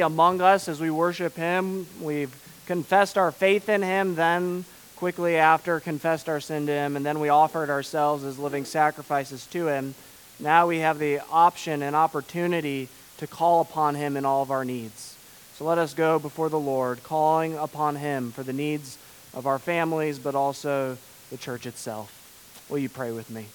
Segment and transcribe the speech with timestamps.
[0.00, 1.86] among us as we worship Him.
[2.00, 2.34] We've
[2.66, 4.64] confessed our faith in Him, then
[4.96, 9.46] quickly after confessed our sin to Him, and then we offered ourselves as living sacrifices
[9.48, 9.94] to Him.
[10.40, 12.88] Now we have the option and opportunity
[13.18, 15.16] to call upon Him in all of our needs.
[15.54, 18.98] So let us go before the Lord, calling upon Him for the needs
[19.34, 20.96] of our families, but also
[21.30, 22.14] the church itself.
[22.68, 23.46] Will you pray with me?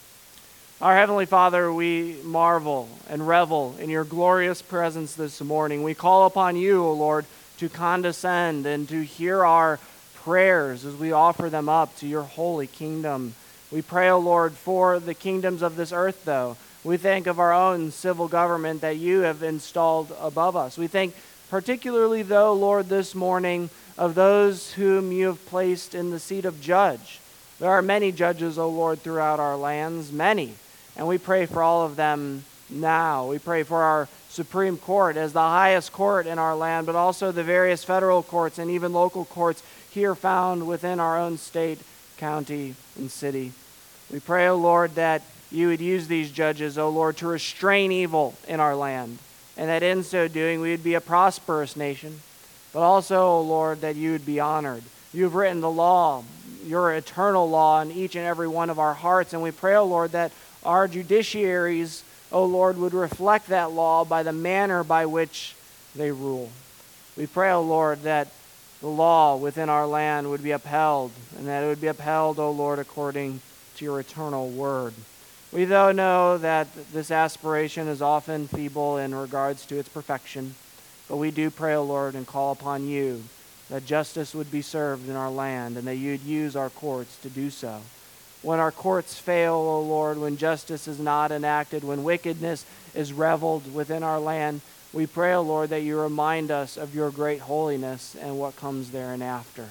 [0.83, 5.81] Our Heavenly Father, we marvel and revel in your glorious presence this morning.
[5.81, 7.25] We call upon you, O Lord,
[7.59, 9.79] to condescend and to hear our
[10.15, 13.33] prayers as we offer them up to your holy kingdom.
[13.71, 16.57] We pray, O Lord, for the kingdoms of this earth, though.
[16.83, 20.77] We think of our own civil government that you have installed above us.
[20.77, 21.15] We think
[21.49, 26.59] particularly, though, Lord, this morning of those whom you have placed in the seat of
[26.59, 27.21] judge.
[27.61, 30.55] There are many judges, O Lord, throughout our lands, many.
[30.95, 33.27] And we pray for all of them now.
[33.27, 37.31] We pray for our Supreme Court as the highest court in our land, but also
[37.31, 41.79] the various federal courts and even local courts here found within our own state,
[42.17, 43.51] county, and city.
[44.11, 45.21] We pray, O Lord, that
[45.51, 49.19] you would use these judges, O Lord, to restrain evil in our land,
[49.55, 52.21] and that in so doing we would be a prosperous nation,
[52.73, 54.83] but also, O Lord, that you would be honored.
[55.13, 56.23] You have written the law,
[56.65, 59.85] your eternal law, in each and every one of our hearts, and we pray, O
[59.85, 60.31] Lord, that
[60.65, 65.55] our judiciaries, O Lord, would reflect that law by the manner by which
[65.95, 66.49] they rule.
[67.15, 68.29] We pray, O Lord, that
[68.81, 72.51] the law within our land would be upheld, and that it would be upheld, O
[72.51, 73.41] Lord, according
[73.75, 74.93] to your eternal word.
[75.51, 80.55] We, though, know that this aspiration is often feeble in regards to its perfection,
[81.07, 83.23] but we do pray, O Lord, and call upon you
[83.69, 87.29] that justice would be served in our land and that you'd use our courts to
[87.29, 87.81] do so
[88.43, 93.73] when our courts fail, O Lord, when justice is not enacted, when wickedness is reveled
[93.73, 98.15] within our land, we pray, O Lord, that you remind us of your great holiness
[98.21, 99.67] and what comes there and after.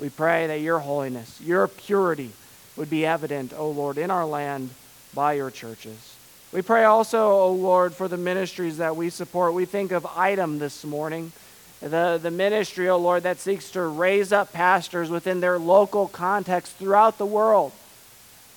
[0.00, 2.32] We pray that your holiness, your purity,
[2.76, 4.70] would be evident, O Lord, in our land
[5.14, 6.16] by your churches.
[6.52, 9.54] We pray also, O Lord, for the ministries that we support.
[9.54, 11.32] We think of ITEM this morning,
[11.80, 16.72] the, the ministry, O Lord, that seeks to raise up pastors within their local context
[16.76, 17.72] throughout the world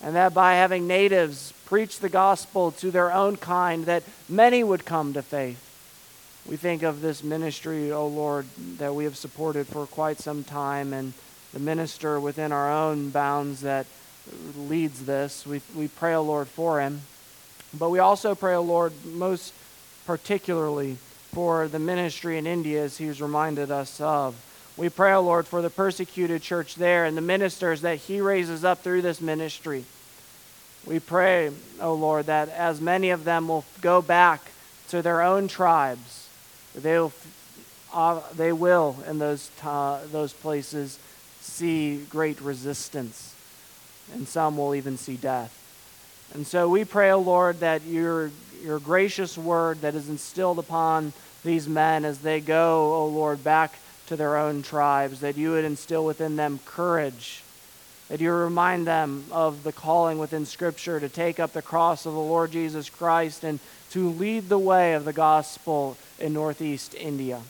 [0.02, 4.86] and that by having natives preach the gospel to their own kind, that many would
[4.86, 5.66] come to faith.
[6.48, 10.44] We think of this ministry, O oh Lord, that we have supported for quite some
[10.44, 11.14] time, and
[11.54, 13.86] the minister within our own bounds that
[14.58, 15.46] leads this.
[15.46, 17.02] We, we pray, O oh Lord, for him.
[17.78, 19.54] But we also pray, O oh Lord, most
[20.06, 20.98] particularly
[21.34, 24.36] for the ministry in India, as he's reminded us of.
[24.80, 28.22] We pray, O oh Lord, for the persecuted church there and the ministers that He
[28.22, 29.84] raises up through this ministry.
[30.86, 34.40] We pray, O oh Lord, that as many of them will go back
[34.88, 36.30] to their own tribes,
[36.74, 37.12] they will,
[37.94, 40.98] uh, they will in those, uh, those places
[41.42, 43.36] see great resistance,
[44.14, 45.54] and some will even see death.
[46.34, 48.32] And so we pray, O oh Lord, that your,
[48.64, 51.12] your gracious word that is instilled upon
[51.44, 53.74] these men as they go, O Lord, back
[54.10, 57.44] to their own tribes, that you would instill within them courage,
[58.10, 62.14] that you remind them of the calling within Scripture to take up the cross of
[62.14, 63.60] the Lord Jesus Christ and
[63.92, 67.42] to lead the way of the gospel in Northeast India.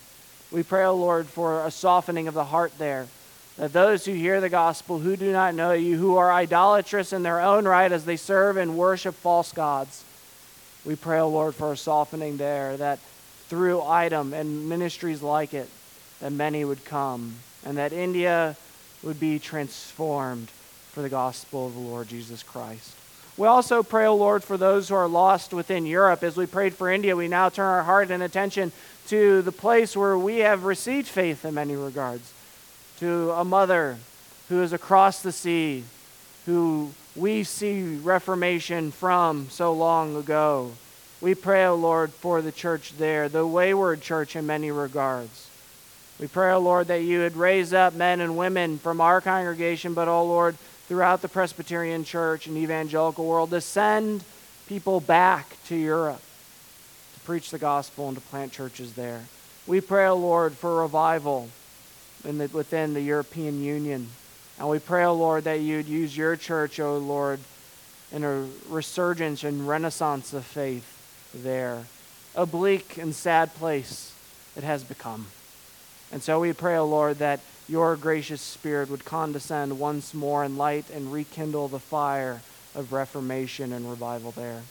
[0.51, 3.07] We pray, O oh Lord, for a softening of the heart there,
[3.55, 7.23] that those who hear the gospel, who do not know you, who are idolatrous in
[7.23, 10.03] their own right as they serve and worship false gods,
[10.85, 12.99] we pray, O oh Lord, for a softening there, that
[13.47, 15.69] through ITEM and ministries like it,
[16.21, 17.35] that many would come
[17.65, 18.55] and that India
[19.03, 20.49] would be transformed
[20.91, 22.95] for the gospel of the Lord Jesus Christ.
[23.37, 26.23] We also pray, O oh Lord, for those who are lost within Europe.
[26.23, 28.73] As we prayed for India, we now turn our heart and attention
[29.07, 32.33] to the place where we have received faith in many regards,
[32.99, 33.97] to a mother
[34.49, 35.85] who is across the sea,
[36.45, 40.73] who we see reformation from so long ago.
[41.21, 45.48] We pray, O oh Lord, for the church there, the wayward church in many regards.
[46.19, 49.21] We pray, O oh Lord, that you would raise up men and women from our
[49.21, 50.57] congregation, but, O oh Lord,
[50.87, 54.23] throughout the Presbyterian Church and evangelical world to send
[54.67, 56.21] people back to Europe
[57.13, 59.23] to preach the gospel and to plant churches there.
[59.65, 61.49] We pray, O oh Lord, for revival
[62.23, 64.09] the, within the European Union.
[64.57, 67.39] And we pray, O Lord, that you'd use your church, O Lord,
[68.11, 71.85] in a resurgence and renaissance of faith there.
[72.35, 74.13] A bleak and sad place
[74.57, 75.27] it has become.
[76.11, 80.57] And so we pray, O Lord, that your gracious Spirit would condescend once more and
[80.57, 82.41] light and rekindle the fire
[82.73, 84.63] of reformation and revival there.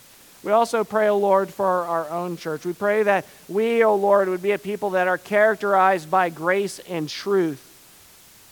[0.42, 2.64] We also pray, O Lord, for our own church.
[2.64, 6.78] We pray that we, O Lord, would be a people that are characterized by grace
[6.80, 7.64] and truth.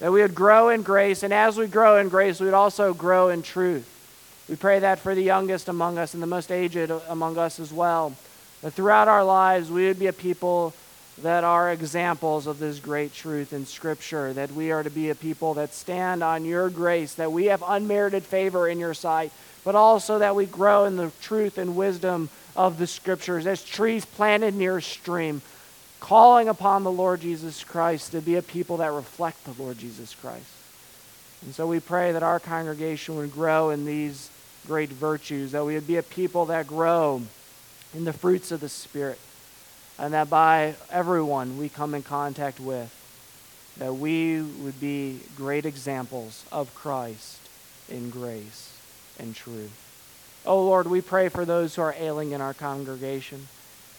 [0.00, 2.92] That we would grow in grace, and as we grow in grace, we would also
[2.92, 3.92] grow in truth.
[4.48, 7.72] We pray that for the youngest among us and the most aged among us as
[7.72, 8.14] well.
[8.62, 10.74] That throughout our lives, we would be a people
[11.22, 15.14] that are examples of this great truth in Scripture, that we are to be a
[15.14, 19.32] people that stand on your grace, that we have unmerited favor in your sight,
[19.64, 24.04] but also that we grow in the truth and wisdom of the Scriptures as trees
[24.04, 25.40] planted near a stream,
[26.00, 30.14] calling upon the Lord Jesus Christ to be a people that reflect the Lord Jesus
[30.14, 30.44] Christ.
[31.44, 34.30] And so we pray that our congregation would grow in these
[34.66, 37.22] great virtues, that we would be a people that grow
[37.94, 39.18] in the fruits of the Spirit
[39.98, 42.92] and that by everyone we come in contact with,
[43.78, 47.38] that we would be great examples of Christ
[47.88, 48.72] in grace
[49.18, 49.72] and truth.
[50.44, 53.48] Oh Lord, we pray for those who are ailing in our congregation.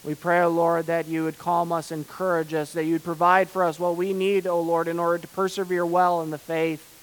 [0.04, 3.50] We pray, oh Lord, that you would calm us, encourage us, that you would provide
[3.50, 6.94] for us what we need, oh Lord, in order to persevere well in the faith.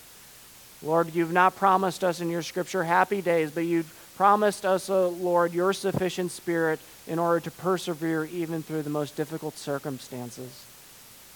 [0.82, 5.08] Lord, you've not promised us in your scripture happy days, but you've promised us, O
[5.08, 10.64] Lord, your sufficient spirit in order to persevere even through the most difficult circumstances.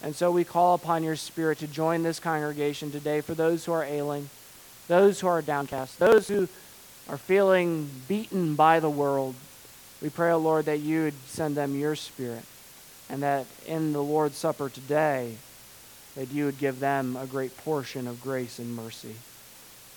[0.03, 3.73] And so we call upon your Spirit to join this congregation today for those who
[3.73, 4.31] are ailing,
[4.87, 6.49] those who are downcast, those who
[7.09, 9.35] are feeling beaten by the world.
[10.01, 12.45] We pray, O Lord, that you would send them your Spirit,
[13.11, 15.35] and that in the Lord's Supper today,
[16.15, 19.17] that you would give them a great portion of grace and mercy.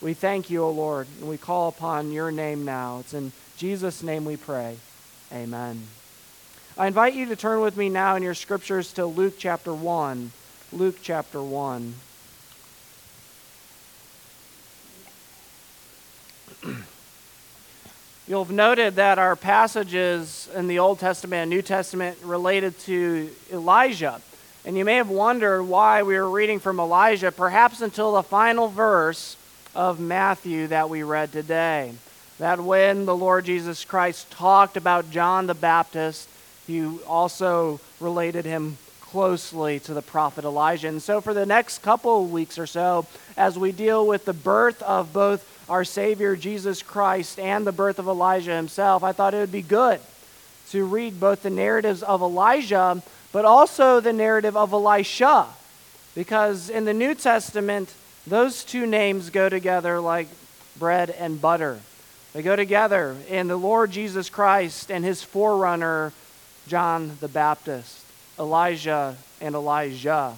[0.02, 3.02] We thank you, O Lord, and we call upon your name now.
[3.02, 4.78] It's in Jesus' name we pray.
[5.32, 5.84] Amen.
[6.76, 10.32] I invite you to turn with me now in your scriptures to Luke chapter 1.
[10.74, 11.94] Luke chapter 1.
[18.28, 23.30] You'll have noted that our passages in the Old Testament and New Testament related to
[23.54, 24.20] Elijah.
[24.66, 28.68] And you may have wondered why we were reading from Elijah, perhaps until the final
[28.68, 29.38] verse
[29.76, 31.94] of Matthew that we read today
[32.40, 36.28] that when the Lord Jesus Christ talked about John the Baptist,
[36.66, 40.88] he also related him closely to the prophet Elijah.
[40.88, 43.06] And so, for the next couple of weeks or so,
[43.38, 48.00] as we deal with the birth of both our Savior Jesus Christ and the birth
[48.00, 50.00] of Elijah himself, I thought it would be good
[50.72, 55.46] to read both the narratives of Elijah, but also the narrative of Elisha.
[56.16, 57.94] Because in the New Testament,
[58.28, 60.28] those two names go together like
[60.78, 61.80] bread and butter.
[62.34, 66.14] They go together in the Lord Jesus Christ and his forerunner,
[66.68, 68.06] John the Baptist,
[68.40, 70.36] Elijah and Elijah.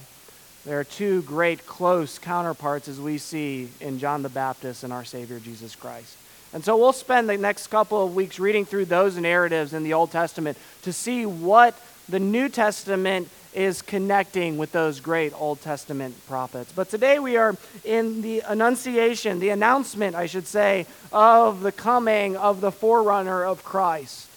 [0.65, 5.03] There are two great close counterparts as we see in John the Baptist and our
[5.03, 6.17] Savior Jesus Christ.
[6.53, 9.93] And so we'll spend the next couple of weeks reading through those narratives in the
[9.93, 11.77] Old Testament to see what
[12.07, 16.71] the New Testament is connecting with those great Old Testament prophets.
[16.71, 22.35] But today we are in the annunciation, the announcement, I should say, of the coming
[22.35, 24.29] of the forerunner of Christ,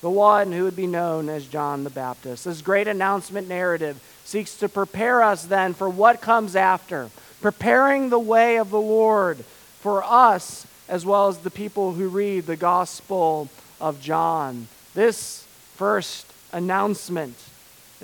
[0.00, 2.44] the one who would be known as John the Baptist.
[2.44, 8.18] This great announcement narrative seeks to prepare us then for what comes after, preparing the
[8.18, 9.38] way of the Lord
[9.80, 13.48] for us as well as the people who read the Gospel
[13.80, 14.68] of John.
[14.94, 17.36] This first announcement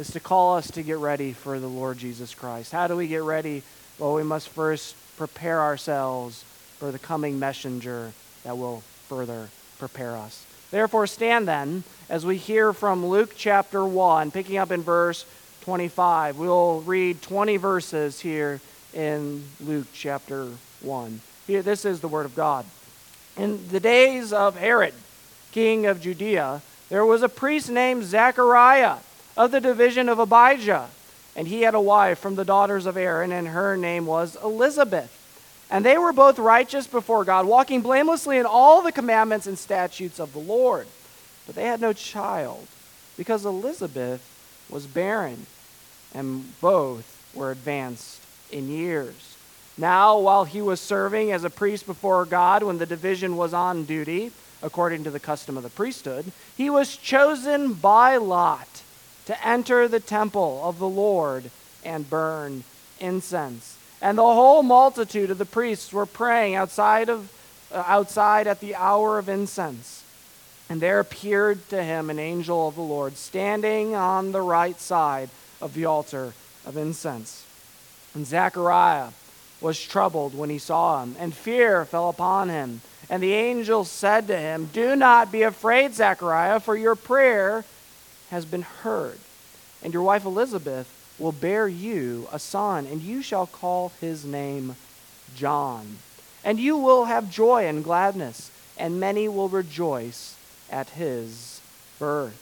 [0.00, 2.72] is to call us to get ready for the Lord Jesus Christ.
[2.72, 3.62] How do we get ready?
[3.98, 6.42] Well, we must first prepare ourselves
[6.78, 10.46] for the coming messenger that will further prepare us.
[10.70, 15.26] Therefore, stand then as we hear from Luke chapter 1, picking up in verse
[15.64, 16.38] 25.
[16.38, 18.62] We'll read 20 verses here
[18.94, 20.48] in Luke chapter
[20.80, 21.20] 1.
[21.46, 22.64] Here, this is the word of God.
[23.36, 24.94] In the days of Herod,
[25.52, 28.96] king of Judea, there was a priest named Zechariah
[29.36, 30.88] of the division of Abijah.
[31.36, 35.16] And he had a wife from the daughters of Aaron, and her name was Elizabeth.
[35.70, 40.18] And they were both righteous before God, walking blamelessly in all the commandments and statutes
[40.18, 40.88] of the Lord.
[41.46, 42.66] But they had no child,
[43.16, 44.20] because Elizabeth
[44.68, 45.46] was barren,
[46.12, 48.20] and both were advanced
[48.50, 49.36] in years.
[49.78, 53.84] Now, while he was serving as a priest before God when the division was on
[53.84, 54.32] duty,
[54.62, 58.82] according to the custom of the priesthood, he was chosen by lot
[59.30, 61.52] to enter the temple of the Lord
[61.84, 62.64] and burn
[62.98, 63.78] incense.
[64.02, 67.32] And the whole multitude of the priests were praying outside of
[67.70, 70.02] uh, outside at the hour of incense.
[70.68, 75.30] And there appeared to him an angel of the Lord standing on the right side
[75.60, 76.32] of the altar
[76.66, 77.46] of incense.
[78.16, 79.10] And Zechariah
[79.60, 82.80] was troubled when he saw him, and fear fell upon him.
[83.08, 87.64] And the angel said to him, Do not be afraid, Zechariah, for your prayer
[88.30, 89.18] has been heard.
[89.82, 94.76] And your wife Elizabeth will bear you a son, and you shall call his name
[95.36, 95.98] John.
[96.42, 100.36] And you will have joy and gladness, and many will rejoice
[100.70, 101.60] at his
[101.98, 102.34] birth.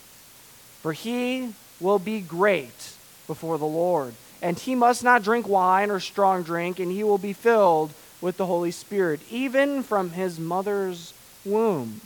[0.83, 2.93] For he will be great
[3.27, 7.19] before the Lord, and he must not drink wine or strong drink, and he will
[7.19, 11.13] be filled with the Holy Spirit, even from his mother's
[11.45, 12.01] womb.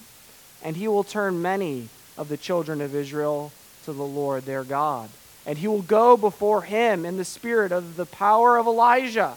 [0.62, 3.52] And he will turn many of the children of Israel
[3.84, 5.10] to the Lord their God.
[5.44, 9.36] And he will go before him in the spirit of the power of Elijah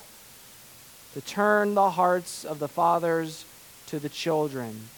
[1.14, 3.46] to turn the hearts of the fathers
[3.88, 4.90] to the children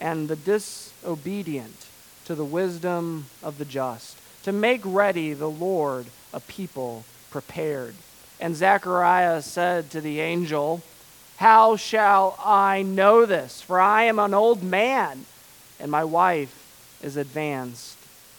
[0.00, 1.86] and the disobedient
[2.24, 7.94] to the wisdom of the just, to make ready the Lord a people prepared.
[8.40, 10.82] And Zechariah said to the angel,
[11.36, 13.62] How shall I know this?
[13.62, 15.24] For I am an old man,
[15.78, 17.95] and my wife is advanced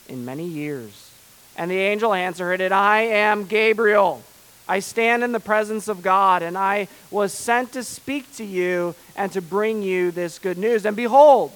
[0.07, 1.11] in many years.
[1.57, 4.21] And the angel answered it, I am Gabriel.
[4.67, 8.95] I stand in the presence of God, and I was sent to speak to you
[9.15, 10.85] and to bring you this good news.
[10.85, 11.51] And behold,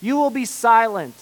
[0.00, 1.14] you will be silent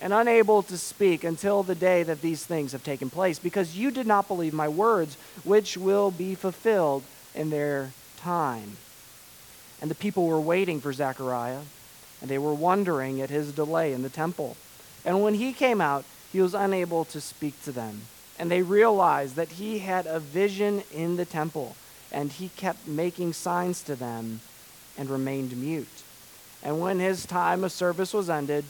[0.00, 3.90] and unable to speak until the day that these things have taken place, because you
[3.90, 8.76] did not believe my words, which will be fulfilled in their time.
[9.80, 11.62] And the people were waiting for Zechariah,
[12.20, 14.56] and they were wondering at his delay in the temple.
[15.04, 18.02] And when he came out, he was unable to speak to them.
[18.38, 21.76] And they realized that he had a vision in the temple,
[22.10, 24.40] and he kept making signs to them
[24.96, 26.02] and remained mute.
[26.62, 28.64] And when his time of service was ended,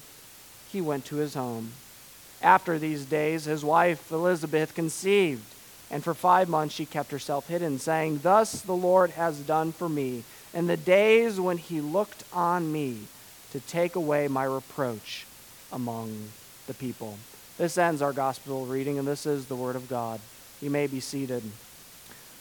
[0.71, 1.73] he went to his home.
[2.43, 5.45] After these days, his wife Elizabeth conceived,
[5.91, 9.89] and for five months she kept herself hidden, saying, Thus the Lord has done for
[9.89, 13.03] me in the days when he looked on me
[13.53, 15.27] to take away my reproach
[15.71, 16.31] among
[16.67, 17.19] the people.
[17.63, 20.19] This ends our gospel reading, and this is the Word of God.
[20.61, 21.45] You may be seated.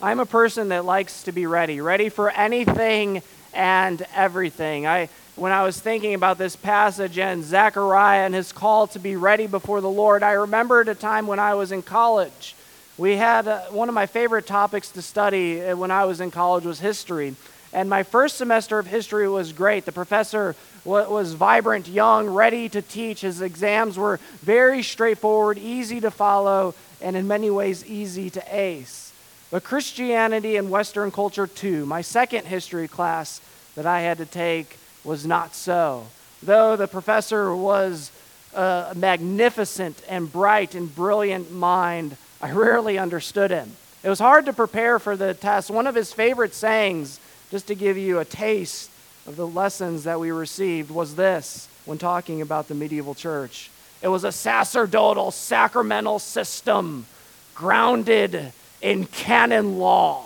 [0.02, 3.22] I'm a person that likes to be ready, ready for anything
[3.54, 4.84] and everything.
[4.84, 9.14] I, when I was thinking about this passage and Zechariah and his call to be
[9.14, 12.56] ready before the Lord, I remembered a time when I was in college.
[12.98, 16.32] We had uh, one of my favorite topics to study uh, when I was in
[16.32, 17.36] college was history.
[17.72, 19.84] And my first semester of history was great.
[19.84, 23.20] The professor was vibrant, young, ready to teach.
[23.20, 29.12] His exams were very straightforward, easy to follow, and in many ways easy to ace.
[29.50, 33.40] But Christianity and Western culture, too, my second history class
[33.74, 36.06] that I had to take was not so.
[36.42, 38.10] Though the professor was
[38.54, 43.72] a magnificent and bright and brilliant mind, I rarely understood him.
[44.02, 45.70] It was hard to prepare for the test.
[45.70, 47.20] One of his favorite sayings
[47.50, 48.90] just to give you a taste
[49.26, 53.70] of the lessons that we received, was this when talking about the medieval church.
[54.02, 57.06] It was a sacerdotal, sacramental system
[57.54, 60.24] grounded in canon law.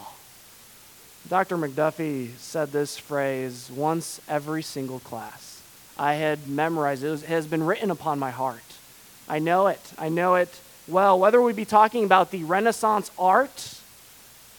[1.29, 1.59] Dr.
[1.59, 5.61] McDuffie said this phrase once every single class.
[5.99, 7.09] I had memorized it.
[7.09, 8.63] it has been written upon my heart.
[9.29, 9.81] I know it.
[9.99, 11.19] I know it well.
[11.19, 13.76] Whether we be talking about the Renaissance art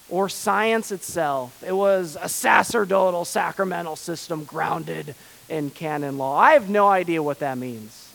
[0.09, 1.63] or science itself.
[1.65, 5.15] It was a sacerdotal, sacramental system grounded
[5.49, 6.37] in canon law.
[6.37, 8.11] I have no idea what that means.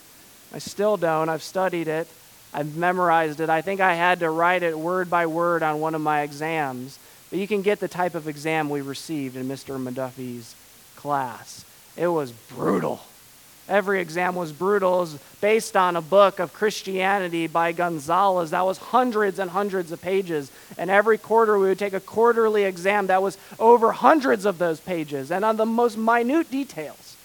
[0.52, 1.28] I still don't.
[1.28, 2.08] I've studied it,
[2.52, 3.48] I've memorized it.
[3.48, 6.98] I think I had to write it word by word on one of my exams.
[7.30, 9.82] But you can get the type of exam we received in Mr.
[9.82, 10.54] McDuffie's
[10.96, 11.64] class.
[11.96, 13.00] It was brutal.
[13.72, 14.96] Every exam was brutal.
[14.96, 18.50] It was based on a book of Christianity by Gonzalez.
[18.50, 20.52] That was hundreds and hundreds of pages.
[20.76, 24.78] And every quarter we would take a quarterly exam that was over hundreds of those
[24.78, 27.16] pages and on the most minute details.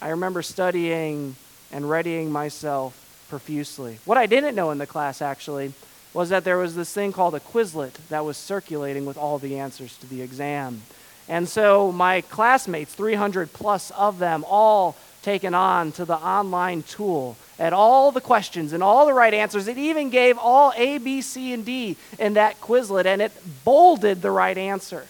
[0.00, 1.36] I remember studying
[1.70, 3.98] and readying myself profusely.
[4.06, 5.74] What I didn't know in the class actually
[6.14, 9.58] was that there was this thing called a Quizlet that was circulating with all the
[9.58, 10.80] answers to the exam.
[11.28, 17.36] And so my classmates, 300 plus of them, all taken on to the online tool
[17.58, 19.68] at all the questions and all the right answers.
[19.68, 23.32] It even gave all A, B, C, and D in that Quizlet, and it
[23.64, 25.06] bolded the right answer.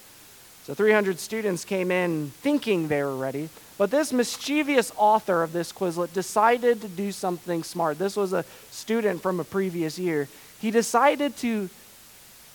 [0.64, 5.72] So 300 students came in thinking they were ready, but this mischievous author of this
[5.72, 7.98] Quizlet decided to do something smart.
[7.98, 10.28] This was a student from a previous year.
[10.60, 11.68] He decided to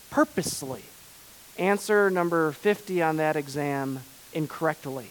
[0.10, 0.84] purposely
[1.58, 4.00] answer number 50 on that exam
[4.34, 5.08] incorrectly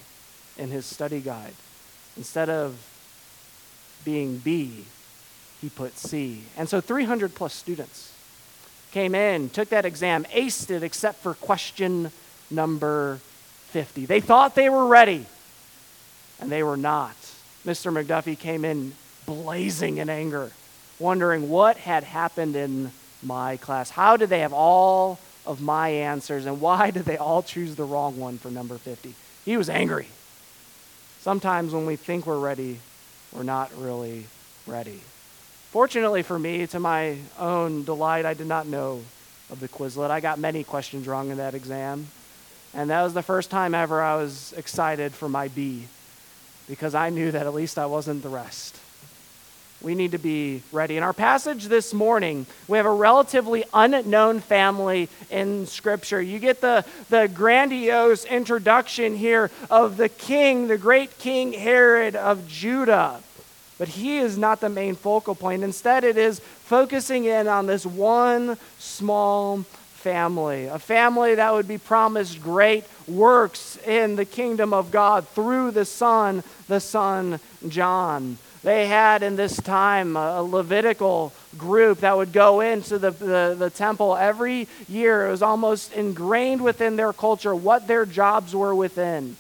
[0.57, 1.53] in his study guide.
[2.17, 2.77] Instead of
[4.05, 4.85] being B,
[5.61, 6.43] he put C.
[6.57, 8.13] And so 300 plus students
[8.93, 12.11] came in, took that exam, aced it except for question
[12.51, 13.21] number
[13.69, 14.07] 50.
[14.07, 15.27] They thought they were ready,
[16.41, 17.17] and they were not.
[17.67, 17.93] Mr.
[17.93, 18.93] McDuffie came in
[19.27, 20.51] blazing in anger,
[20.99, 22.93] wondering what had happened in
[23.23, 23.91] my class.
[23.91, 27.85] How did they have all of my answers, and why did they all choose the
[27.85, 29.15] wrong one for number 50?
[29.45, 30.09] He was angry.
[31.27, 32.79] Sometimes when we think we're ready,
[33.33, 34.27] we're not really
[34.65, 35.01] ready.
[35.73, 39.03] Fortunately for me, to my own delight, I did not know
[39.51, 40.09] of the Quizlet.
[40.09, 42.07] I got many questions wrong in that exam.
[42.75, 45.89] And that was the first time ever I was excited for my B
[46.69, 48.76] because I knew that at least I wasn't the rest.
[49.83, 50.97] We need to be ready.
[50.97, 56.21] In our passage this morning, we have a relatively unknown family in Scripture.
[56.21, 62.49] You get the, the grandiose introduction here of the king, the great King Herod of
[62.49, 63.21] Judah.
[63.79, 65.63] But he is not the main focal point.
[65.63, 71.79] Instead, it is focusing in on this one small family, a family that would be
[71.79, 78.39] promised great works in the kingdom of God through the Son, the Son John.
[78.67, 83.71] They had in this time a Levitical group that would go into the, the, the,
[83.71, 85.29] temple every year.
[85.29, 89.37] It was almost ingrained within their culture what their jobs were within.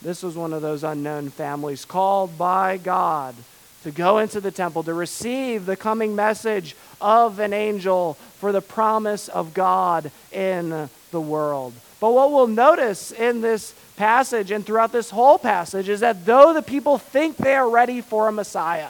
[0.00, 3.34] This was one of those unknown families called by God
[3.82, 8.62] to go into the temple to receive the coming message of an angel for the
[8.62, 11.72] promise of God in the world.
[11.98, 16.52] But what we'll notice in this passage and throughout this whole passage is that though
[16.52, 18.88] the people think they are ready for a Messiah,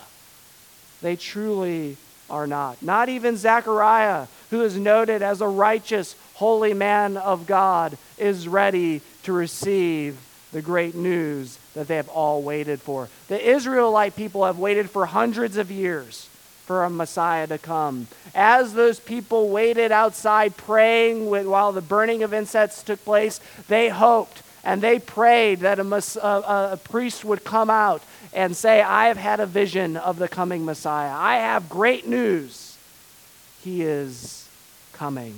[1.02, 1.98] they truly
[2.30, 2.82] are not.
[2.82, 9.02] Not even Zechariah, who is noted as a righteous, holy man of God, is ready
[9.24, 10.16] to receive
[10.50, 13.10] the great news that they have all waited for.
[13.28, 16.30] The Israelite people have waited for hundreds of years
[16.64, 18.06] for a Messiah to come.
[18.34, 24.42] As those people waited outside praying while the burning of incense took place, they hoped
[24.64, 28.02] and they prayed that a, a, a, priest would come out
[28.32, 31.12] and say, I have had a vision of the coming Messiah.
[31.12, 32.78] I have great news.
[33.62, 34.48] He is
[34.92, 35.34] coming.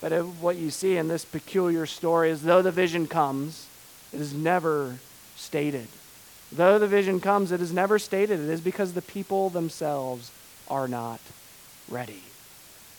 [0.00, 3.66] But what you see in this peculiar story is though the vision comes,
[4.12, 4.98] it is never
[5.36, 5.88] stated.
[6.50, 8.40] Though the vision comes, it is never stated.
[8.40, 10.30] It is because the people themselves
[10.68, 11.20] are not
[11.88, 12.22] ready.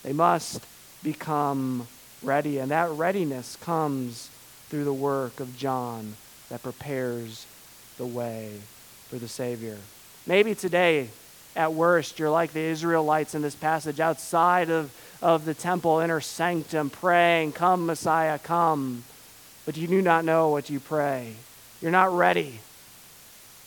[0.04, 0.64] They must
[1.02, 1.88] become
[2.22, 4.30] ready, and that readiness comes
[4.70, 6.16] through the work of John
[6.50, 7.46] that prepares
[7.98, 8.54] the way
[9.10, 9.78] for the Savior.
[10.26, 11.10] Maybe today,
[11.56, 16.22] at worst, you're like the Israelites in this passage outside of, of the temple inner
[16.22, 19.04] sanctum, praying, Come, Messiah, come
[19.70, 21.32] but you do not know what you pray.
[21.80, 22.60] You're not ready.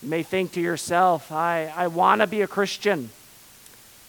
[0.03, 3.11] You may think to yourself, I, I want to be a Christian.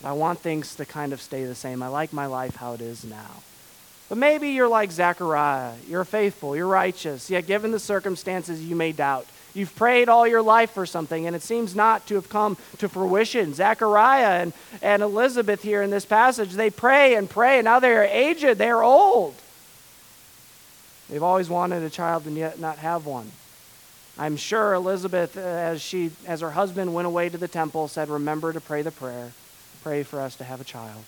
[0.04, 1.84] I want things to kind of stay the same.
[1.84, 3.44] I like my life how it is now.
[4.14, 5.74] But maybe you're like Zechariah.
[5.90, 9.26] You're faithful, you're righteous, yet given the circumstances, you may doubt.
[9.56, 12.88] You've prayed all your life for something, and it seems not to have come to
[12.88, 13.56] fruition.
[13.56, 18.04] Zechariah and, and Elizabeth here in this passage, they pray and pray, and now they're
[18.04, 19.34] aged, they're old.
[21.10, 23.32] They've always wanted a child and yet not have one.
[24.16, 28.10] I'm sure Elizabeth, uh, as, she, as her husband went away to the temple, said,
[28.10, 29.32] Remember to pray the prayer.
[29.82, 31.04] Pray for us to have a child.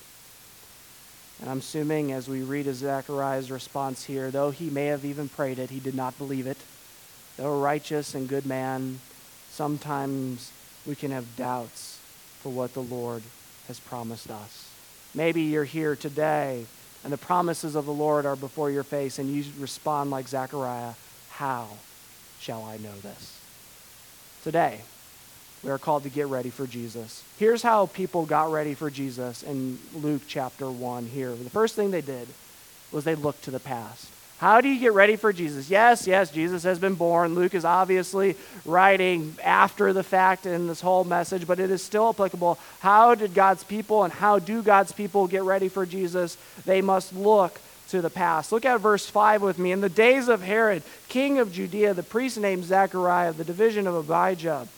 [1.40, 5.58] And I'm assuming as we read Zechariah's response here, though he may have even prayed
[5.58, 6.56] it, he did not believe it.
[7.36, 9.00] Though a righteous and good man,
[9.50, 10.50] sometimes
[10.86, 12.00] we can have doubts
[12.40, 13.22] for what the Lord
[13.68, 14.70] has promised us.
[15.14, 16.66] Maybe you're here today
[17.06, 20.94] and the promises of the Lord are before your face, and you respond like Zechariah,
[21.30, 21.68] How
[22.40, 23.38] shall I know this?
[24.42, 24.80] Today,
[25.62, 27.24] we are called to get ready for Jesus.
[27.38, 31.34] Here's how people got ready for Jesus in Luke chapter 1 here.
[31.34, 32.28] The first thing they did
[32.92, 34.08] was they looked to the past.
[34.38, 35.70] How do you get ready for Jesus?
[35.70, 37.34] Yes, yes, Jesus has been born.
[37.34, 42.10] Luke is obviously writing after the fact in this whole message, but it is still
[42.10, 42.58] applicable.
[42.80, 46.36] How did God's people and how do God's people get ready for Jesus?
[46.66, 48.52] They must look to the past.
[48.52, 49.72] Look at verse 5 with me.
[49.72, 53.94] In the days of Herod, king of Judea, the priest named Zechariah, the division of
[54.10, 54.68] Abijah,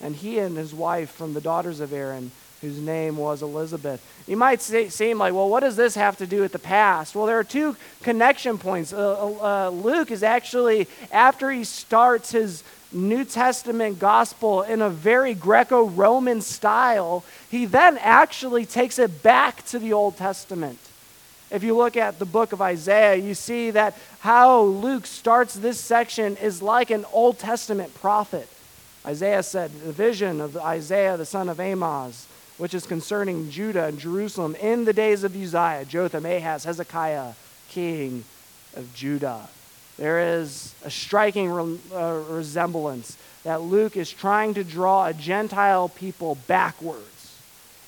[0.00, 2.30] and he and his wife from the daughters of Aaron,
[2.60, 4.02] whose name was Elizabeth.
[4.26, 7.14] You might say, seem like, well, what does this have to do with the past?
[7.14, 8.92] Well, there are two connection points.
[8.92, 14.88] Uh, uh, uh, Luke is actually, after he starts his New Testament gospel in a
[14.88, 20.78] very Greco Roman style, he then actually takes it back to the Old Testament.
[21.50, 25.78] If you look at the book of Isaiah, you see that how Luke starts this
[25.78, 28.48] section is like an Old Testament prophet.
[29.06, 33.98] Isaiah said, the vision of Isaiah, the son of Amoz, which is concerning Judah and
[33.98, 37.32] Jerusalem in the days of Uzziah, Jotham, Ahaz, Hezekiah,
[37.68, 38.24] king
[38.76, 39.48] of Judah.
[39.98, 45.88] there is a striking re- uh, resemblance that Luke is trying to draw a Gentile
[45.88, 47.38] people backwards.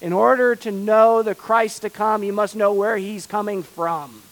[0.01, 4.23] In order to know the Christ to come, you must know where he's coming from.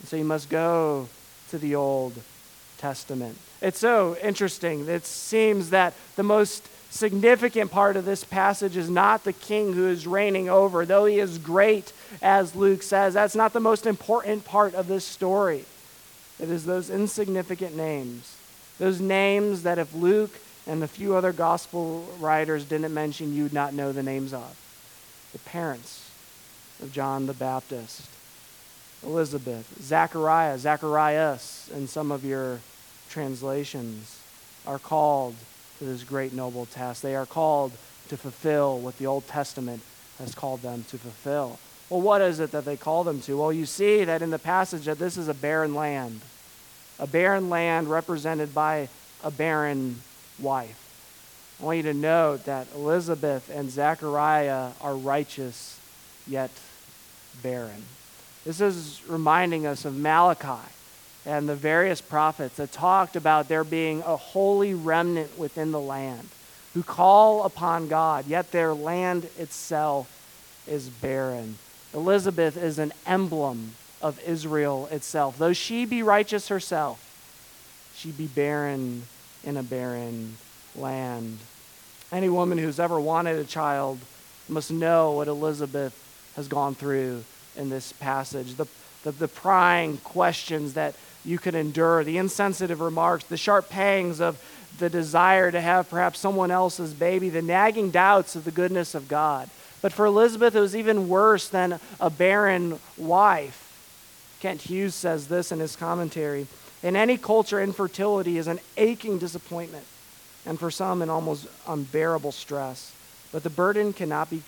[0.00, 1.08] And so you must go
[1.50, 2.14] to the Old
[2.82, 3.38] Testament.
[3.60, 4.88] It's so interesting.
[4.88, 9.86] It seems that the most significant part of this passage is not the king who
[9.86, 13.14] is reigning over, though he is great, as Luke says.
[13.14, 15.64] That's not the most important part of this story.
[16.40, 18.36] It is those insignificant names,
[18.80, 20.32] those names that if Luke
[20.66, 24.58] and a few other gospel writers didn't mention, you'd not know the names of.
[25.32, 26.10] The parents
[26.82, 28.08] of John the Baptist,
[29.04, 32.58] Elizabeth, Zachariah, Zacharias, and some of your
[33.12, 34.18] translations
[34.66, 35.34] are called
[35.78, 37.02] to this great noble task.
[37.02, 37.72] They are called
[38.08, 39.82] to fulfill what the Old Testament
[40.18, 41.58] has called them to fulfill.
[41.90, 43.36] Well, what is it that they call them to?
[43.36, 46.20] Well, you see that in the passage that this is a barren land
[46.98, 48.88] a barren land represented by
[49.24, 50.00] a barren
[50.38, 50.78] wife.
[51.60, 55.80] I want you to note that Elizabeth and Zechariah are righteous
[56.28, 56.50] yet
[57.42, 57.82] barren.
[58.44, 60.62] This is reminding us of Malachi
[61.24, 66.28] and the various prophets that talked about there being a holy remnant within the land
[66.74, 70.08] who call upon God, yet their land itself
[70.66, 71.58] is barren.
[71.94, 75.38] Elizabeth is an emblem of Israel itself.
[75.38, 77.08] Though she be righteous herself,
[77.94, 79.04] she be barren
[79.44, 80.36] in a barren
[80.74, 81.38] land.
[82.10, 83.98] Any woman who's ever wanted a child
[84.48, 85.98] must know what Elizabeth
[86.36, 87.24] has gone through
[87.56, 88.54] in this passage.
[88.54, 88.66] The,
[89.04, 94.42] the, the prying questions that you could endure, the insensitive remarks, the sharp pangs of
[94.78, 99.08] the desire to have perhaps someone else's baby, the nagging doubts of the goodness of
[99.08, 99.48] God.
[99.80, 103.68] But for Elizabeth, it was even worse than a barren wife.
[104.40, 106.46] Kent Hughes says this in his commentary
[106.82, 109.84] In any culture, infertility is an aching disappointment,
[110.46, 112.92] and for some, an almost unbearable stress.
[113.30, 114.42] But the burden cannot be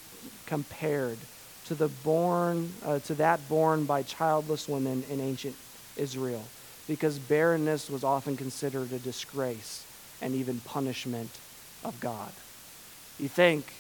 [0.47, 1.19] compared
[1.67, 5.57] to, the born, uh, to that borne by childless women in ancient
[5.97, 6.45] Israel,
[6.87, 9.87] because barrenness was often considered a disgrace
[10.21, 11.31] and even punishment
[11.85, 12.33] of God.
[13.19, 13.73] You think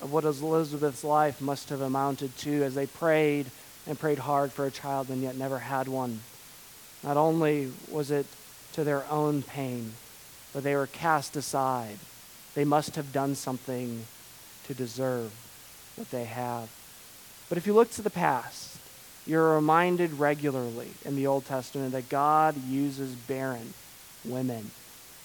[0.00, 3.46] of what Elizabeth's life must have amounted to as they prayed
[3.86, 6.20] and prayed hard for a child and yet never had one.
[7.02, 8.26] Not only was it
[8.74, 9.94] to their own pain,
[10.52, 11.98] but they were cast aside.
[12.54, 14.06] They must have done something
[14.66, 15.32] to deserve
[15.96, 16.68] what they have.
[17.48, 18.71] But if you look to the past,
[19.26, 23.74] you're reminded regularly in the Old Testament that God uses barren
[24.24, 24.70] women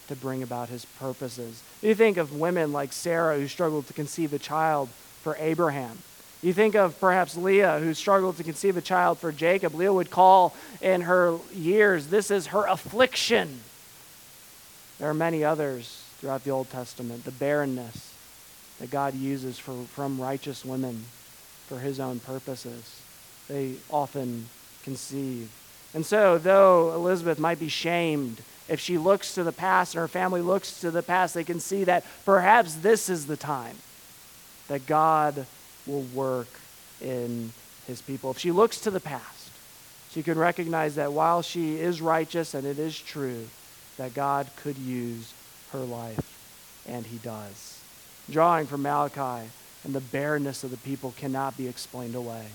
[0.08, 1.62] to bring about his purposes.
[1.82, 4.90] You think of women like Sarah who struggled to conceive a child
[5.22, 5.98] for Abraham.
[6.42, 9.74] You think of perhaps Leah, who struggled to conceive a child for Jacob.
[9.74, 13.62] Leah would call in her years, This is her affliction.
[15.00, 18.14] There are many others throughout the Old Testament, the barrenness
[18.80, 21.06] that God uses for, from righteous women
[21.68, 23.02] for his own purposes.
[23.48, 24.48] They often
[24.84, 25.50] conceive.
[25.94, 30.08] And so, though Elizabeth might be shamed, if she looks to the past and her
[30.08, 33.76] family looks to the past, they can see that perhaps this is the time
[34.68, 35.46] that God
[35.86, 36.50] will work
[37.02, 37.52] in
[37.86, 38.32] his people.
[38.32, 39.50] If she looks to the past,
[40.12, 43.48] she can recognize that while she is righteous and it is true,
[43.98, 45.34] that God could use
[45.72, 47.82] her life, and he does.
[48.30, 49.50] Drawing from Malachi
[49.84, 52.48] and the barrenness of the people cannot be explained away.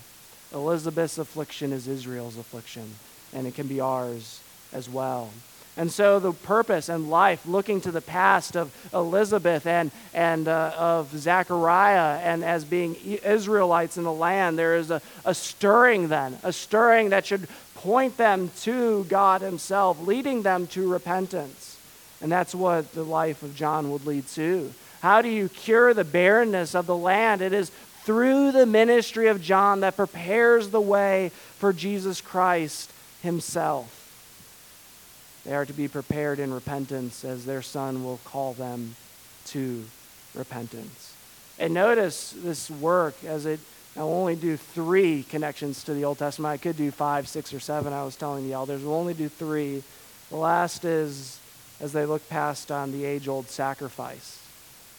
[0.52, 2.94] Elizabeth's affliction is Israel's affliction,
[3.32, 4.40] and it can be ours
[4.72, 5.30] as well.
[5.76, 10.74] And so the purpose and life, looking to the past of Elizabeth and, and uh,
[10.76, 16.38] of Zechariah and as being Israelites in the land, there is a, a stirring then,
[16.42, 21.78] a stirring that should point them to God Himself, leading them to repentance.
[22.20, 24.72] And that's what the life of John would lead to.
[25.00, 27.40] How do you cure the barrenness of the land?
[27.40, 27.72] It is
[28.04, 33.98] through the ministry of John that prepares the way for Jesus Christ Himself.
[35.44, 38.94] They are to be prepared in repentance as their son will call them
[39.46, 39.84] to
[40.34, 41.14] repentance.
[41.58, 43.60] And notice this work as it,
[43.96, 46.52] I'll only do three connections to the Old Testament.
[46.52, 47.92] I could do five, six, or seven.
[47.92, 48.82] I was telling the elders.
[48.82, 49.82] We'll only do three.
[50.30, 51.38] The last is
[51.80, 54.38] as they look past on the age old sacrifice.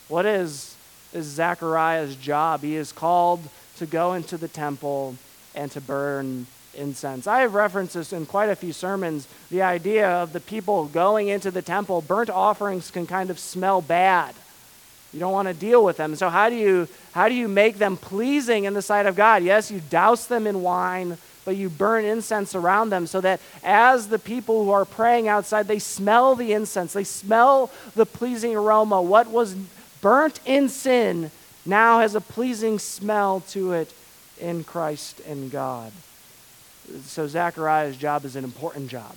[0.09, 0.72] What is,
[1.13, 2.61] is Zechariah's job?
[2.61, 3.41] He is called
[3.77, 5.15] to go into the temple
[5.55, 7.27] and to burn incense.
[7.27, 11.27] I have referenced this in quite a few sermons the idea of the people going
[11.27, 12.01] into the temple.
[12.01, 14.33] Burnt offerings can kind of smell bad.
[15.13, 16.15] You don't want to deal with them.
[16.15, 19.43] So, how do you, how do you make them pleasing in the sight of God?
[19.43, 24.07] Yes, you douse them in wine but you burn incense around them so that as
[24.07, 29.01] the people who are praying outside, they smell the incense, they smell the pleasing aroma.
[29.01, 29.55] What was
[30.03, 31.31] burnt in sin
[31.65, 33.91] now has a pleasing smell to it
[34.39, 35.91] in Christ and God.
[37.05, 39.15] So Zechariah's job is an important job.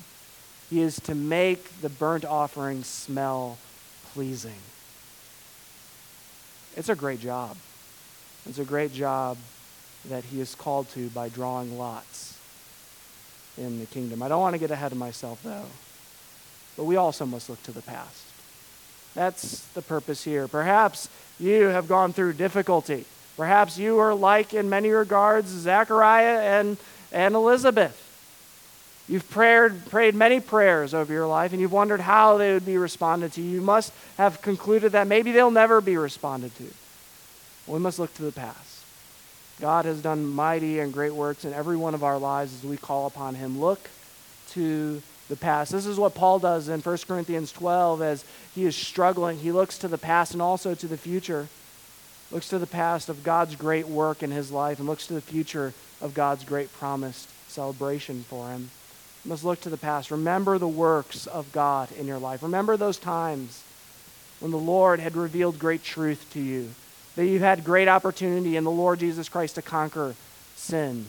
[0.70, 3.58] He is to make the burnt offering smell
[4.12, 4.62] pleasing.
[6.76, 7.56] It's a great job.
[8.48, 9.36] It's a great job
[10.08, 12.38] that he is called to by drawing lots
[13.58, 14.22] in the kingdom.
[14.22, 15.66] I don't want to get ahead of myself, though,
[16.76, 18.35] but we also must look to the past.
[19.16, 20.46] That's the purpose here.
[20.46, 21.08] Perhaps
[21.40, 23.06] you have gone through difficulty.
[23.38, 26.76] Perhaps you are like, in many regards, Zechariah and,
[27.10, 28.02] and Elizabeth.
[29.08, 32.76] You've prayed, prayed many prayers over your life, and you've wondered how they would be
[32.76, 33.40] responded to.
[33.40, 36.64] You must have concluded that maybe they'll never be responded to.
[37.66, 38.84] we must look to the past.
[39.60, 42.76] God has done mighty and great works in every one of our lives as we
[42.76, 43.58] call upon Him.
[43.58, 43.88] Look
[44.50, 45.72] to the past.
[45.72, 49.38] This is what Paul does in 1 Corinthians 12 as he is struggling.
[49.38, 51.48] He looks to the past and also to the future.
[52.30, 55.20] Looks to the past of God's great work in his life and looks to the
[55.20, 58.70] future of God's great promised celebration for him.
[59.24, 60.10] You must look to the past.
[60.10, 62.42] Remember the works of God in your life.
[62.42, 63.62] Remember those times
[64.40, 66.70] when the Lord had revealed great truth to you,
[67.14, 70.14] that you had great opportunity in the Lord Jesus Christ to conquer
[70.54, 71.06] sin.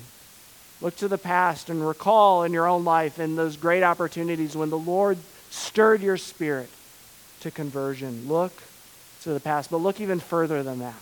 [0.80, 4.70] Look to the past and recall in your own life in those great opportunities when
[4.70, 5.18] the Lord
[5.50, 6.70] stirred your spirit
[7.40, 8.28] to conversion.
[8.28, 8.54] Look
[9.24, 11.02] to the past, but look even further than that.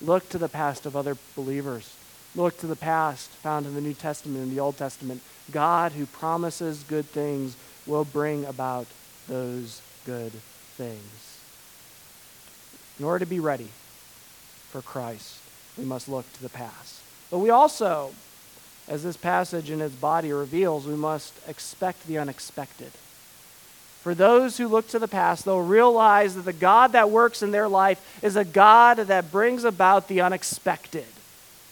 [0.00, 1.94] Look to the past of other believers.
[2.36, 5.22] Look to the past found in the New Testament and the Old Testament.
[5.50, 8.86] God, who promises good things, will bring about
[9.26, 10.32] those good
[10.76, 11.38] things.
[12.98, 13.68] In order to be ready
[14.70, 15.40] for Christ,
[15.78, 17.00] we must look to the past.
[17.30, 18.12] But we also
[18.88, 22.90] as this passage in its body reveals, we must expect the unexpected.
[24.02, 27.50] For those who look to the past, they'll realize that the God that works in
[27.50, 31.04] their life is a God that brings about the unexpected,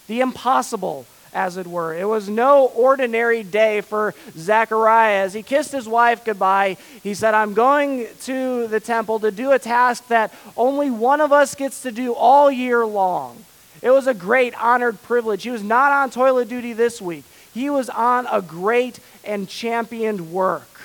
[0.07, 1.94] the impossible, as it were.
[1.94, 5.24] It was no ordinary day for Zechariah.
[5.24, 9.52] As he kissed his wife goodbye, he said, I'm going to the temple to do
[9.52, 13.44] a task that only one of us gets to do all year long.
[13.82, 15.42] It was a great honored privilege.
[15.42, 20.32] He was not on toilet duty this week, he was on a great and championed
[20.32, 20.80] work.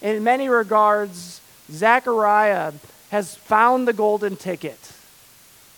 [0.00, 2.72] In many regards, Zechariah
[3.10, 4.92] has found the golden ticket.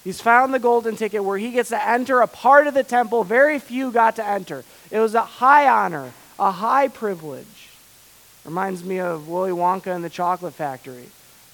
[0.04, 3.24] He's found the golden ticket where he gets to enter a part of the temple
[3.24, 4.64] very few got to enter.
[4.90, 7.70] It was a high honor, a high privilege.
[8.44, 11.06] Reminds me of Willy Wonka and the Chocolate Factory.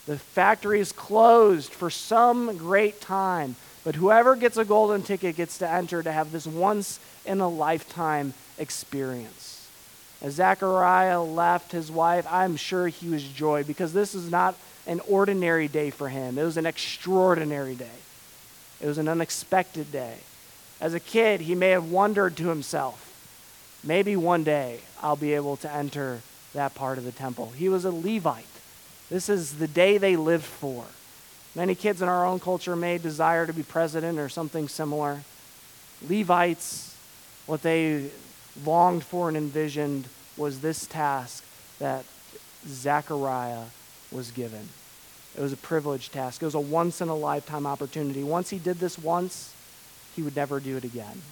[0.07, 3.57] The factory is closed for some great time.
[3.89, 7.49] But whoever gets a golden ticket gets to enter to have this once in a
[7.49, 9.67] lifetime experience.
[10.21, 15.01] As Zechariah left his wife, I'm sure he was joyed because this is not an
[15.09, 16.37] ordinary day for him.
[16.37, 17.99] It was an extraordinary day.
[18.83, 20.19] It was an unexpected day.
[20.83, 23.11] As a kid, he may have wondered to himself,
[23.83, 26.21] maybe one day I'll be able to enter
[26.53, 27.53] that part of the temple.
[27.57, 28.45] He was a Levite.
[29.09, 30.85] This is the day they lived for.
[31.55, 35.23] Many kids in our own culture may desire to be president or something similar.
[36.09, 36.97] Levites,
[37.47, 38.11] what they
[38.65, 40.07] longed for and envisioned
[40.37, 41.45] was this task
[41.79, 42.05] that
[42.67, 43.65] Zechariah
[44.13, 44.69] was given.
[45.37, 46.43] It was a privileged task.
[46.43, 48.23] It was a once in a lifetime opportunity.
[48.23, 49.55] Once he did this once,
[50.17, 51.23] he would never do it again.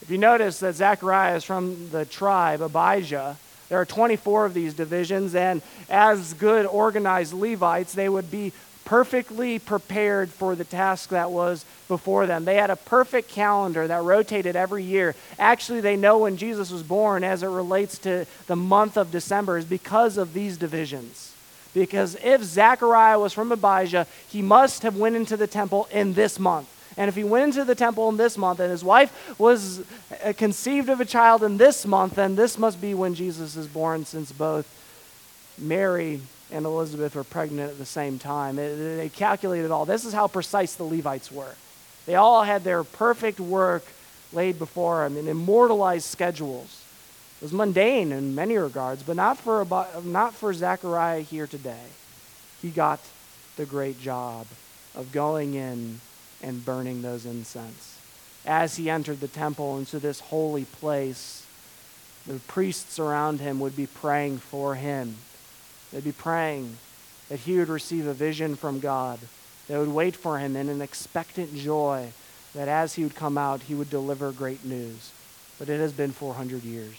[0.00, 3.36] If you notice that Zechariah is from the tribe Abijah,
[3.68, 8.52] there are 24 of these divisions, and as good organized Levites, they would be
[8.88, 12.46] perfectly prepared for the task that was before them.
[12.46, 15.14] They had a perfect calendar that rotated every year.
[15.38, 19.58] Actually, they know when Jesus was born as it relates to the month of December
[19.58, 21.34] is because of these divisions.
[21.74, 26.38] Because if Zechariah was from Abijah, he must have went into the temple in this
[26.38, 26.66] month.
[26.96, 29.84] And if he went into the temple in this month and his wife was
[30.24, 33.66] uh, conceived of a child in this month, then this must be when Jesus is
[33.66, 34.66] born, since both
[35.58, 38.56] Mary and Elizabeth were pregnant at the same time.
[38.56, 39.84] They calculated all.
[39.84, 41.54] This is how precise the Levites were.
[42.06, 43.84] They all had their perfect work
[44.32, 46.84] laid before them in immortalized schedules.
[47.40, 49.66] It was mundane in many regards, but not for,
[50.04, 51.84] not for Zechariah here today.
[52.60, 53.00] He got
[53.56, 54.46] the great job
[54.94, 56.00] of going in
[56.42, 57.98] and burning those incense.
[58.46, 61.46] As he entered the temple into this holy place,
[62.26, 65.16] the priests around him would be praying for him
[65.92, 66.76] They'd be praying
[67.28, 69.18] that he would receive a vision from God.
[69.68, 72.12] They would wait for him in an expectant joy
[72.54, 75.12] that as he would come out, he would deliver great news.
[75.58, 76.94] but it has been 400 years.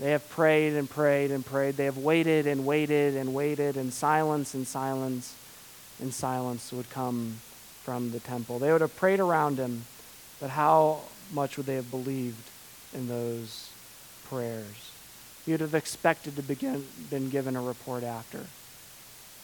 [0.00, 1.76] They have prayed and prayed and prayed.
[1.76, 5.34] They have waited and waited and waited, and silence and silence
[6.00, 7.40] and silence would come
[7.84, 8.58] from the temple.
[8.58, 9.84] They would have prayed around him,
[10.40, 11.00] but how
[11.32, 12.48] much would they have believed
[12.94, 13.68] in those
[14.28, 14.87] prayers?
[15.48, 18.44] Would have expected to begin been given a report after.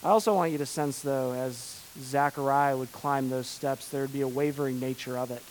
[0.03, 4.13] I also want you to sense, though, as Zechariah would climb those steps, there would
[4.13, 5.43] be a wavering nature of it.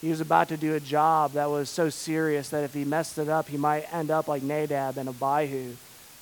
[0.00, 3.18] He was about to do a job that was so serious that if he messed
[3.18, 5.76] it up, he might end up like Nadab and Abihu,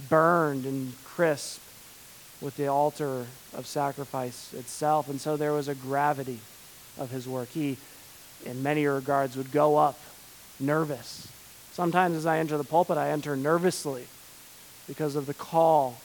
[0.09, 1.61] burned and crisp
[2.41, 5.09] with the altar of sacrifice itself.
[5.09, 6.41] And so there was a gravity
[6.99, 7.51] of his work.
[7.51, 7.77] He,
[8.45, 9.99] in many regards, would go up
[10.59, 11.30] nervous.
[11.73, 14.07] Sometimes as I enter the pulpit, I enter nervously
[14.87, 15.99] because of the call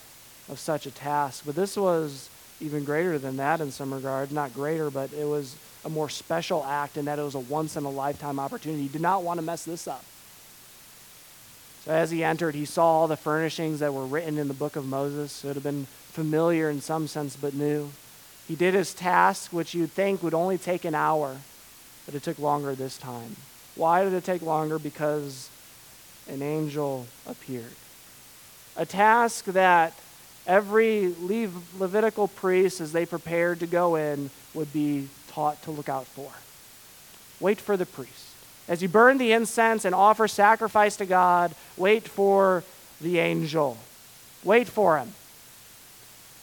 [0.49, 1.43] of such a task.
[1.45, 2.29] But this was
[2.61, 4.31] even greater than that in some regard.
[4.31, 7.75] Not greater, but it was a more special act in that it was a once
[7.75, 8.83] in a lifetime opportunity.
[8.83, 10.03] He did not want to mess this up.
[11.83, 14.75] So as he entered, he saw all the furnishings that were written in the book
[14.75, 15.43] of Moses.
[15.43, 17.91] It would have been familiar in some sense, but new.
[18.47, 21.37] He did his task, which you'd think would only take an hour,
[22.05, 23.35] but it took longer this time.
[23.75, 24.79] Why did it take longer?
[24.79, 25.49] Because
[26.29, 27.73] an angel appeared.
[28.77, 29.93] A task that
[30.47, 31.13] every
[31.77, 36.31] Levitical priest, as they prepared to go in, would be taught to look out for.
[37.39, 38.31] Wait for the priest.
[38.67, 42.63] As you burn the incense and offer sacrifice to God, wait for
[42.99, 43.77] the angel.
[44.43, 45.13] Wait for him.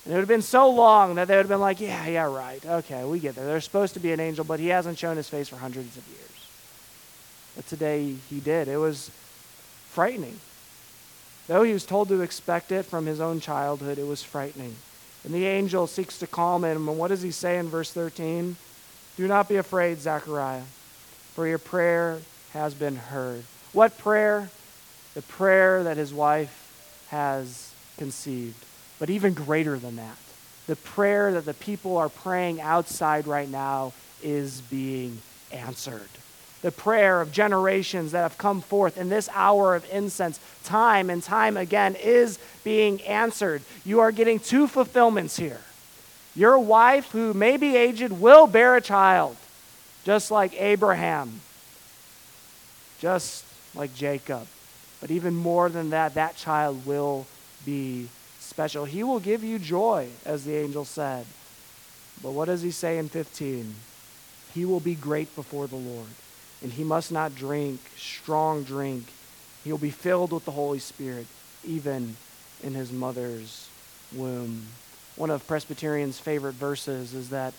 [0.05, 2.33] And it would have been so long that they would have been like, yeah, yeah,
[2.33, 2.65] right.
[2.65, 3.47] Okay, we get there.
[3.47, 6.07] There's supposed to be an angel, but he hasn't shown his face for hundreds of
[6.09, 6.49] years.
[7.57, 8.69] But today he did.
[8.69, 9.11] It was
[9.93, 10.41] frightening.
[11.49, 14.75] Though he was told to expect it from his own childhood, it was frightening.
[15.25, 16.89] And the angel seeks to calm him.
[16.89, 18.57] And what does he say in verse 13?
[19.17, 20.63] Do not be afraid, Zechariah,
[21.35, 22.19] for your prayer
[22.55, 23.45] has been heard.
[23.73, 24.51] What prayer?
[25.15, 28.65] The prayer that his wife has conceived.
[28.99, 30.17] But even greater than that,
[30.67, 35.19] the prayer that the people are praying outside right now is being
[35.53, 36.09] answered
[36.63, 41.23] the prayer of generations that have come forth in this hour of incense, time and
[41.23, 43.63] time again, is being answered.
[43.85, 45.61] You are getting two fulfillments here.
[46.35, 49.37] Your wife, who may be aged, will bear a child,
[50.05, 51.41] just like Abraham,
[53.01, 53.45] just
[53.75, 54.47] like Jacob.
[55.01, 57.27] But even more than that, that child will
[57.67, 58.85] be special.
[58.85, 61.27] He will give you joy, as the angel said.
[62.23, 63.75] But what does he say in 15?
[64.55, 66.07] He will be great before the Lord
[66.63, 69.05] and he must not drink strong drink.
[69.65, 71.27] He'll be filled with the Holy Spirit,
[71.65, 72.17] even
[72.63, 73.69] in his mother's
[74.15, 74.67] womb.
[75.17, 77.55] One of Presbyterian's favorite verses is that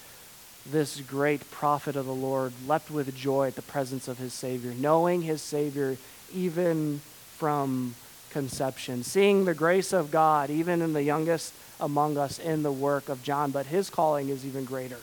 [0.65, 4.73] this great prophet of the Lord leapt with joy at the presence of his Savior,
[4.73, 5.97] knowing his Savior
[6.33, 7.01] even
[7.37, 7.95] from
[8.29, 13.09] conception, seeing the grace of God even in the youngest among us in the work
[13.09, 14.99] of John, but his calling is even greater.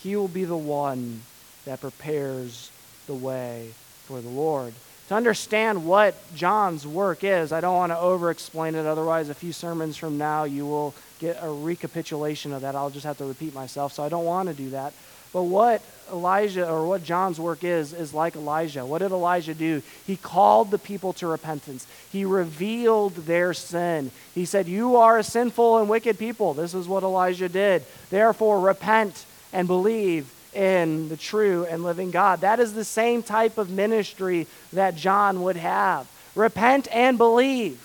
[0.00, 1.22] He will be the one
[1.64, 2.71] that prepares
[3.12, 3.68] the way
[4.06, 4.72] for the Lord.
[5.08, 9.34] To understand what John's work is, I don't want to over explain it, otherwise, a
[9.34, 12.74] few sermons from now, you will get a recapitulation of that.
[12.74, 14.94] I'll just have to repeat myself, so I don't want to do that.
[15.34, 18.86] But what Elijah or what John's work is, is like Elijah.
[18.86, 19.82] What did Elijah do?
[20.06, 21.86] He called the people to repentance.
[22.10, 24.10] He revealed their sin.
[24.34, 26.54] He said, You are a sinful and wicked people.
[26.54, 27.84] This is what Elijah did.
[28.08, 32.40] Therefore, repent and believe in the true and living God.
[32.40, 36.08] That is the same type of ministry that John would have.
[36.34, 37.80] Repent and believe.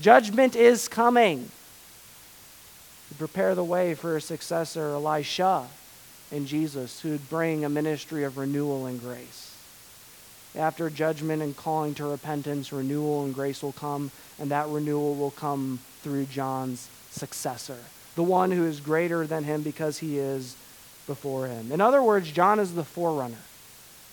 [0.00, 1.50] Judgment is coming.
[3.08, 5.66] To prepare the way for a successor, Elisha
[6.32, 9.54] and Jesus, who would bring a ministry of renewal and grace.
[10.56, 15.30] After judgment and calling to repentance, renewal and grace will come, and that renewal will
[15.30, 17.78] come through John's successor,
[18.14, 20.56] the one who is greater than him because he is
[21.06, 21.72] before him.
[21.72, 23.36] In other words, John is the forerunner.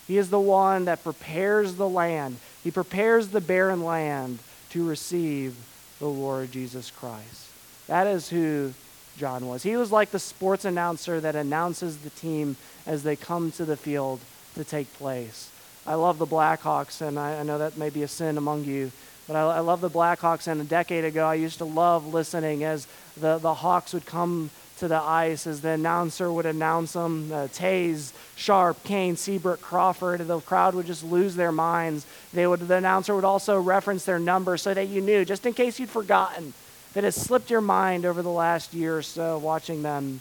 [0.07, 2.37] He is the one that prepares the land.
[2.63, 4.39] He prepares the barren land
[4.71, 5.55] to receive
[5.99, 7.47] the Lord Jesus Christ.
[7.87, 8.73] That is who
[9.17, 9.63] John was.
[9.63, 13.77] He was like the sports announcer that announces the team as they come to the
[13.77, 14.19] field
[14.55, 15.49] to take place.
[15.85, 18.91] I love the Blackhawks, and I, I know that may be a sin among you,
[19.27, 20.47] but I, I love the Blackhawks.
[20.47, 22.87] And a decade ago, I used to love listening as
[23.17, 24.49] the, the Hawks would come
[24.83, 30.27] to the ice as the announcer would announce them uh, Toews, Sharp, Kane, Seabrook, Crawford.
[30.27, 32.05] The crowd would just lose their minds.
[32.33, 35.53] They would, the announcer would also reference their number so that you knew, just in
[35.53, 36.53] case you'd forgotten,
[36.95, 40.19] that has slipped your mind over the last year or so watching them,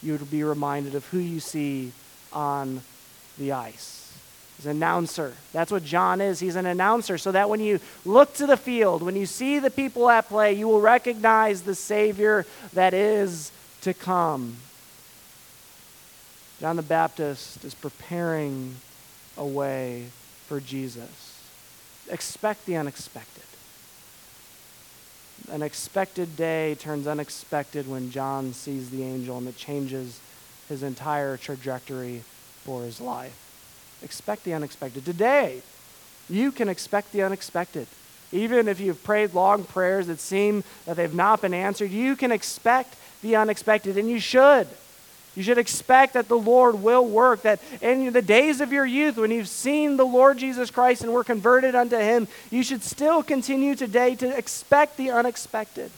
[0.00, 1.90] you would be reminded of who you see
[2.32, 2.82] on
[3.36, 4.16] the ice.
[4.58, 5.34] He's an announcer.
[5.52, 6.38] That's what John is.
[6.38, 7.18] He's an announcer.
[7.18, 10.52] So that when you look to the field, when you see the people at play,
[10.52, 13.50] you will recognize the Savior that is
[13.84, 14.56] to come.
[16.58, 18.76] John the Baptist is preparing
[19.36, 20.06] a way
[20.46, 21.42] for Jesus.
[22.10, 23.42] Expect the unexpected.
[25.50, 30.18] An expected day turns unexpected when John sees the angel and it changes
[30.70, 32.22] his entire trajectory
[32.62, 33.36] for his life.
[34.02, 35.04] Expect the unexpected.
[35.04, 35.60] Today,
[36.30, 37.86] you can expect the unexpected.
[38.32, 42.32] Even if you've prayed long prayers that seem that they've not been answered, you can
[42.32, 44.68] expect the unexpected, and you should.
[45.34, 49.16] You should expect that the Lord will work, that in the days of your youth,
[49.16, 53.22] when you've seen the Lord Jesus Christ and were converted unto him, you should still
[53.22, 55.90] continue today to expect the unexpected.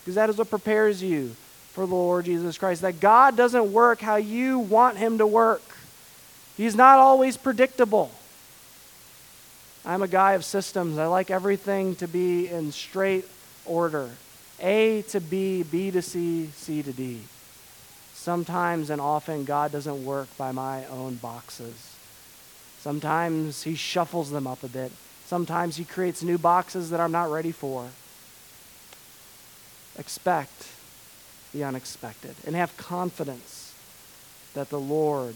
[0.00, 1.36] Because that is what prepares you
[1.72, 2.80] for the Lord Jesus Christ.
[2.80, 5.62] That God doesn't work how you want him to work,
[6.56, 8.10] He's not always predictable.
[9.84, 10.96] I'm a guy of systems.
[10.96, 13.24] I like everything to be in straight
[13.66, 14.10] order
[14.62, 17.20] A to B, B to C, C to D.
[18.14, 21.96] Sometimes and often, God doesn't work by my own boxes.
[22.78, 24.92] Sometimes He shuffles them up a bit.
[25.26, 27.88] Sometimes He creates new boxes that I'm not ready for.
[29.98, 30.68] Expect
[31.52, 33.74] the unexpected and have confidence
[34.54, 35.34] that the Lord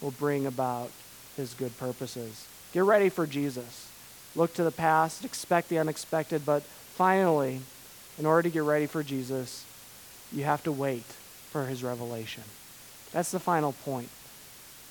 [0.00, 0.90] will bring about
[1.36, 2.46] His good purposes.
[2.72, 3.90] Get ready for Jesus.
[4.36, 7.62] Look to the past, expect the unexpected, but finally,
[8.18, 9.64] in order to get ready for Jesus,
[10.32, 11.04] you have to wait
[11.50, 12.42] for his revelation.
[13.12, 14.08] That's the final point.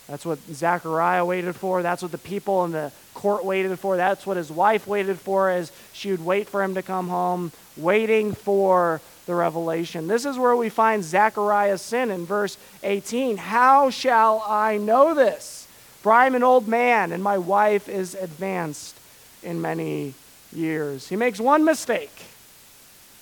[0.07, 1.83] That's what Zechariah waited for.
[1.83, 3.97] That's what the people in the court waited for.
[3.97, 7.51] That's what his wife waited for as she would wait for him to come home,
[7.75, 10.07] waiting for the revelation.
[10.07, 13.35] This is where we find Zechariah's sin in verse 18.
[13.35, 15.67] How shall I know this?
[16.01, 18.97] For I am an old man, and my wife is advanced
[19.43, 20.13] in many
[20.53, 21.09] years.
[21.09, 22.25] He makes one mistake.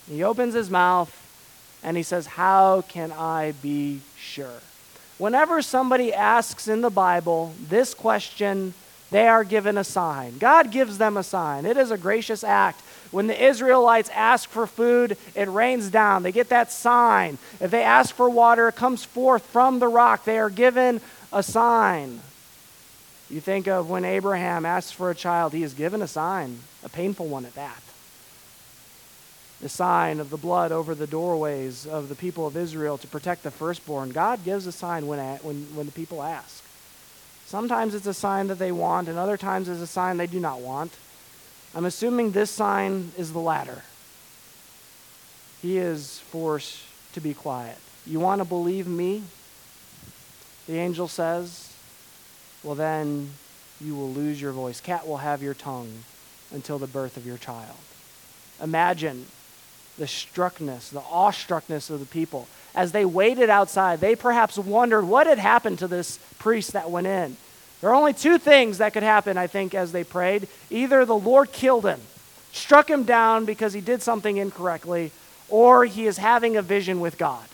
[0.10, 1.12] He opens his mouth
[1.84, 4.62] and he says, How can I be sure?
[5.18, 8.74] Whenever somebody asks in the Bible this question,
[9.12, 10.38] they are given a sign.
[10.40, 11.66] God gives them a sign.
[11.66, 12.82] It is a gracious act.
[13.12, 16.24] When the Israelites ask for food, it rains down.
[16.24, 17.38] They get that sign.
[17.62, 20.26] If they ask for water, it comes forth from the rock.
[20.26, 21.00] They are given
[21.32, 22.20] a sign.
[23.30, 26.90] You think of when Abraham asks for a child, he is given a sign, a
[26.90, 27.82] painful one at that
[29.62, 33.44] the sign of the blood over the doorways of the people of Israel to protect
[33.44, 34.12] the firstborn.
[34.12, 36.64] God gives a sign when, when, when the people ask.
[37.46, 40.40] Sometimes it's a sign that they want, and other times it's a sign they do
[40.40, 40.92] not want.
[41.74, 43.84] I'm assuming this sign is the latter.
[45.62, 46.82] He is forced
[47.14, 47.78] to be quiet.
[48.06, 49.24] You want to believe me?
[50.68, 51.74] The angel says,
[52.64, 53.32] Well, then
[53.80, 54.82] you will lose your voice.
[54.82, 56.04] Cat will have your tongue
[56.52, 57.78] until the birth of your child.
[58.62, 59.26] Imagine
[59.98, 62.48] the struckness, the awestruckness of the people.
[62.74, 67.08] As they waited outside, they perhaps wondered what had happened to this priest that went
[67.08, 67.38] in.
[67.82, 70.48] There are only two things that could happen, I think, as they prayed.
[70.70, 72.00] Either the Lord killed him,
[72.52, 75.12] struck him down because he did something incorrectly,
[75.50, 77.46] or he is having a vision with God.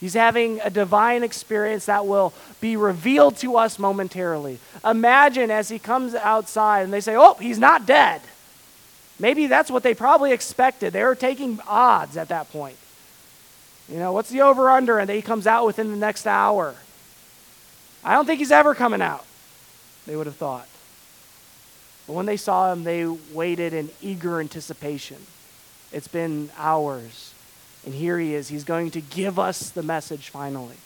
[0.00, 4.58] He's having a divine experience that will be revealed to us momentarily.
[4.84, 8.22] Imagine as he comes outside and they say, Oh, he's not dead.
[9.20, 10.94] Maybe that's what they probably expected.
[10.94, 12.76] They were taking odds at that point.
[13.86, 14.98] You know, what's the over under?
[14.98, 16.74] And he comes out within the next hour.
[18.02, 19.26] I don't think he's ever coming out,
[20.06, 20.66] they would have thought.
[22.06, 25.18] But when they saw him, they waited in eager anticipation.
[25.92, 27.34] It's been hours.
[27.84, 28.48] And here he is.
[28.48, 30.76] He's going to give us the message finally.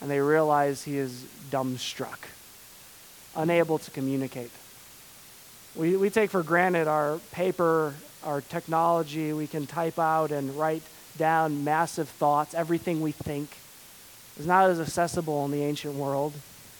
[0.00, 2.18] And they realize he is dumbstruck,
[3.36, 4.50] unable to communicate.
[5.76, 7.94] We, we take for granted our paper,
[8.24, 9.32] our technology.
[9.32, 10.82] We can type out and write
[11.16, 13.56] down massive thoughts, everything we think.
[14.38, 16.32] is not as accessible in the ancient world.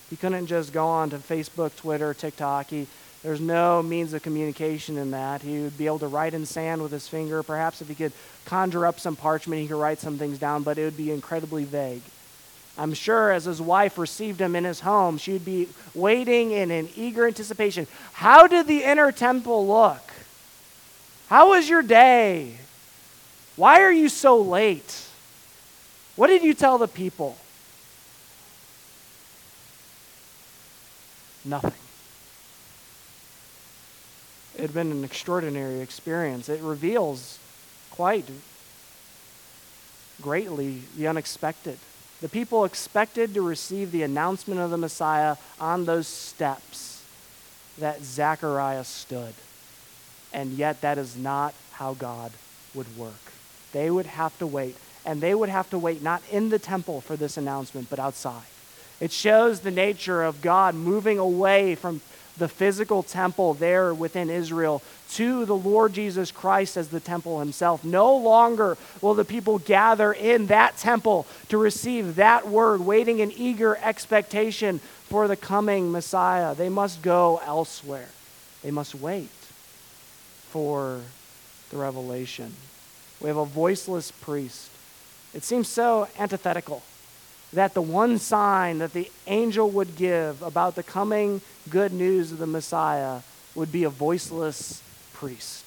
[0.08, 2.66] He couldn't just go on to Facebook, Twitter, TikTok.
[2.66, 2.88] He,
[3.22, 5.42] there's no means of communication in that.
[5.42, 7.44] He would be able to write in sand with his finger.
[7.44, 8.12] Perhaps if he could
[8.44, 11.64] conjure up some parchment, he could write some things down, but it would be incredibly
[11.64, 12.02] vague.
[12.80, 16.70] I'm sure as his wife received him in his home, she would be waiting in
[16.70, 17.86] an eager anticipation.
[18.14, 20.00] How did the inner temple look?
[21.28, 22.56] How was your day?
[23.56, 25.04] Why are you so late?
[26.16, 27.36] What did you tell the people?
[31.44, 31.74] Nothing.
[34.54, 36.48] It had been an extraordinary experience.
[36.48, 37.38] It reveals
[37.90, 38.24] quite
[40.22, 41.78] greatly the unexpected
[42.20, 47.02] The people expected to receive the announcement of the Messiah on those steps
[47.78, 49.34] that Zechariah stood.
[50.32, 52.32] And yet, that is not how God
[52.74, 53.32] would work.
[53.72, 54.76] They would have to wait.
[55.04, 58.44] And they would have to wait not in the temple for this announcement, but outside.
[59.00, 62.02] It shows the nature of God moving away from
[62.40, 67.84] the physical temple there within Israel to the Lord Jesus Christ as the temple himself.
[67.84, 73.30] No longer will the people gather in that temple to receive that word, waiting in
[73.30, 76.54] eager expectation for the coming Messiah.
[76.54, 78.08] They must go elsewhere.
[78.62, 79.28] They must wait
[80.48, 81.00] for
[81.70, 82.54] the revelation.
[83.20, 84.70] We have a voiceless priest.
[85.34, 86.82] It seems so antithetical
[87.52, 92.38] that the one sign that the angel would give about the coming good news of
[92.38, 93.20] the Messiah
[93.54, 94.82] would be a voiceless
[95.12, 95.66] priest.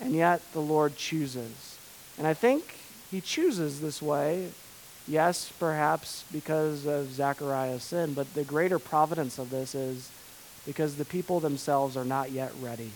[0.00, 1.78] And yet the Lord chooses.
[2.18, 2.74] And I think
[3.10, 4.48] he chooses this way,
[5.06, 10.10] yes, perhaps because of Zechariah's sin, but the greater providence of this is
[10.66, 12.90] because the people themselves are not yet ready.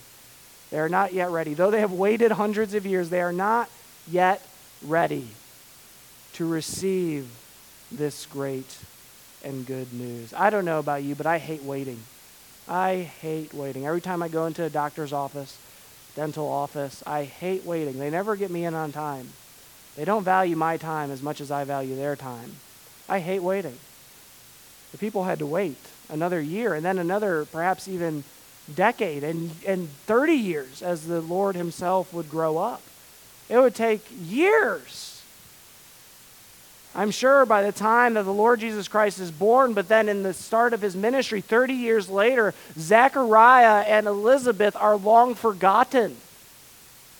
[0.69, 1.53] They are not yet ready.
[1.53, 3.69] Though they have waited hundreds of years, they are not
[4.09, 4.45] yet
[4.85, 5.27] ready
[6.33, 7.29] to receive
[7.91, 8.77] this great
[9.43, 10.33] and good news.
[10.33, 11.99] I don't know about you, but I hate waiting.
[12.67, 13.85] I hate waiting.
[13.85, 15.57] Every time I go into a doctor's office,
[16.15, 17.99] dental office, I hate waiting.
[17.99, 19.29] They never get me in on time.
[19.95, 22.55] They don't value my time as much as I value their time.
[23.09, 23.77] I hate waiting.
[24.91, 25.77] The people had to wait
[26.09, 28.23] another year and then another, perhaps even
[28.73, 32.81] decade and, and 30 years as the Lord Himself would grow up.
[33.49, 35.10] It would take years
[36.93, 40.23] I'm sure by the time that the Lord Jesus Christ is born, but then in
[40.23, 46.17] the start of his ministry, 30 years later, Zechariah and Elizabeth are long forgotten.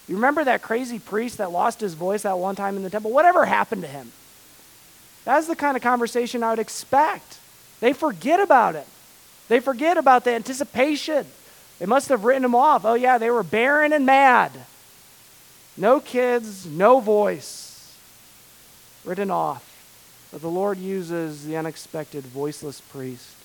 [0.10, 3.12] You remember that crazy priest that lost his voice that one time in the temple?
[3.12, 4.12] Whatever happened to him?
[5.24, 7.38] That's the kind of conversation I would expect.
[7.80, 8.88] They forget about it,
[9.48, 11.26] they forget about the anticipation.
[11.80, 12.86] They must have written him off.
[12.86, 14.52] Oh, yeah, they were barren and mad.
[15.76, 17.71] No kids, no voice
[19.04, 19.68] written off.
[20.32, 23.36] But the Lord uses the unexpected voiceless priest.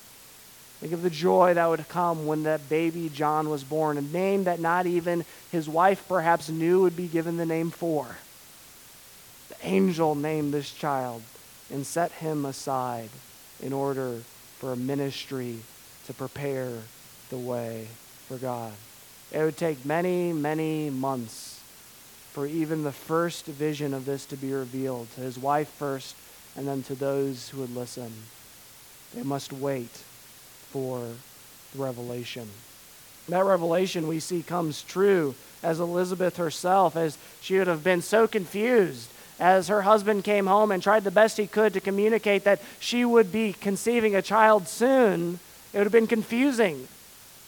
[0.80, 4.44] Think of the joy that would come when that baby John was born, a name
[4.44, 8.06] that not even his wife perhaps knew would be given the name for.
[9.48, 11.22] The angel named this child
[11.72, 13.08] and set him aside
[13.62, 14.20] in order
[14.58, 15.58] for a ministry
[16.06, 16.72] to prepare
[17.30, 17.88] the way
[18.28, 18.72] for God.
[19.32, 21.55] It would take many, many months
[22.36, 26.14] for even the first vision of this to be revealed to his wife first
[26.54, 28.12] and then to those who would listen.
[29.14, 30.02] They must wait
[30.70, 30.98] for
[31.72, 32.46] the revelation.
[33.30, 38.28] That revelation we see comes true as Elizabeth herself, as she would have been so
[38.28, 39.08] confused
[39.40, 43.06] as her husband came home and tried the best he could to communicate that she
[43.06, 45.40] would be conceiving a child soon.
[45.72, 46.86] It would have been confusing.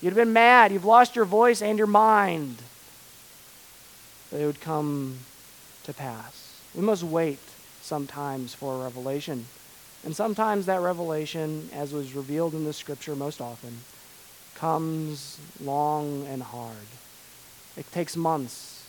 [0.00, 0.72] You'd have been mad.
[0.72, 2.56] You've lost your voice and your mind
[4.30, 5.18] that it would come
[5.84, 6.60] to pass.
[6.74, 7.38] We must wait
[7.82, 9.46] sometimes for a revelation.
[10.04, 13.78] And sometimes that revelation, as was revealed in the scripture most often,
[14.54, 16.76] comes long and hard.
[17.76, 18.84] It takes months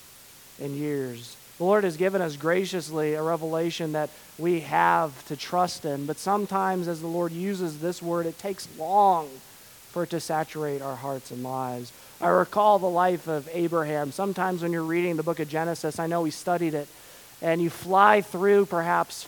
[0.60, 1.36] and years.
[1.58, 6.18] The Lord has given us graciously a revelation that we have to trust in, but
[6.18, 9.28] sometimes as the Lord uses this word, it takes long
[9.92, 11.92] for it to saturate our hearts and lives.
[12.22, 14.12] I recall the life of Abraham.
[14.12, 16.90] Sometimes when you're reading the book of Genesis, I know we studied it,
[17.42, 19.26] and you fly through perhaps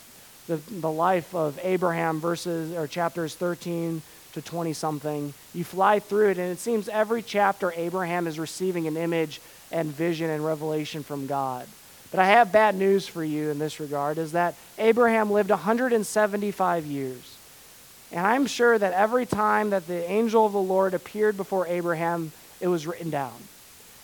[0.48, 4.02] the, the life of Abraham verses or chapters 13
[4.34, 5.34] to 20 something.
[5.54, 9.40] You fly through it, and it seems every chapter Abraham is receiving an image
[9.72, 11.68] and vision and revelation from God.
[12.12, 16.86] But I have bad news for you in this regard is that Abraham lived 175
[16.86, 17.38] years.
[18.12, 22.34] And I'm sure that every time that the angel of the Lord appeared before Abraham,
[22.62, 23.34] it was written down.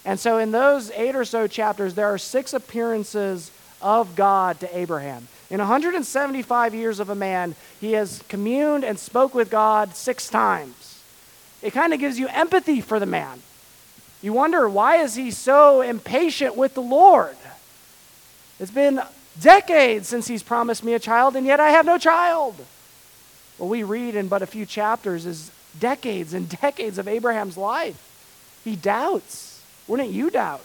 [0.04, 3.52] And so, in those eight or so chapters, there are six appearances
[3.82, 5.28] of God to Abraham.
[5.50, 11.02] In 175 years of a man, he has communed and spoke with God six times.
[11.62, 13.42] It kind of gives you empathy for the man.
[14.22, 17.38] You wonder, why is he so impatient with the Lord?
[18.60, 19.02] It's been
[19.40, 22.56] decades since he's promised me a child, and yet I have no child.
[23.58, 28.04] What we read in but a few chapters is decades and decades of Abraham's life.
[28.68, 29.64] He doubts.
[29.88, 30.60] Wouldn't you doubt?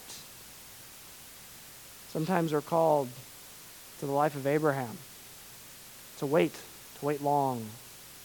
[2.08, 3.08] Sometimes we're called
[4.00, 4.98] to the life of Abraham
[6.18, 6.52] to wait,
[6.98, 7.64] to wait long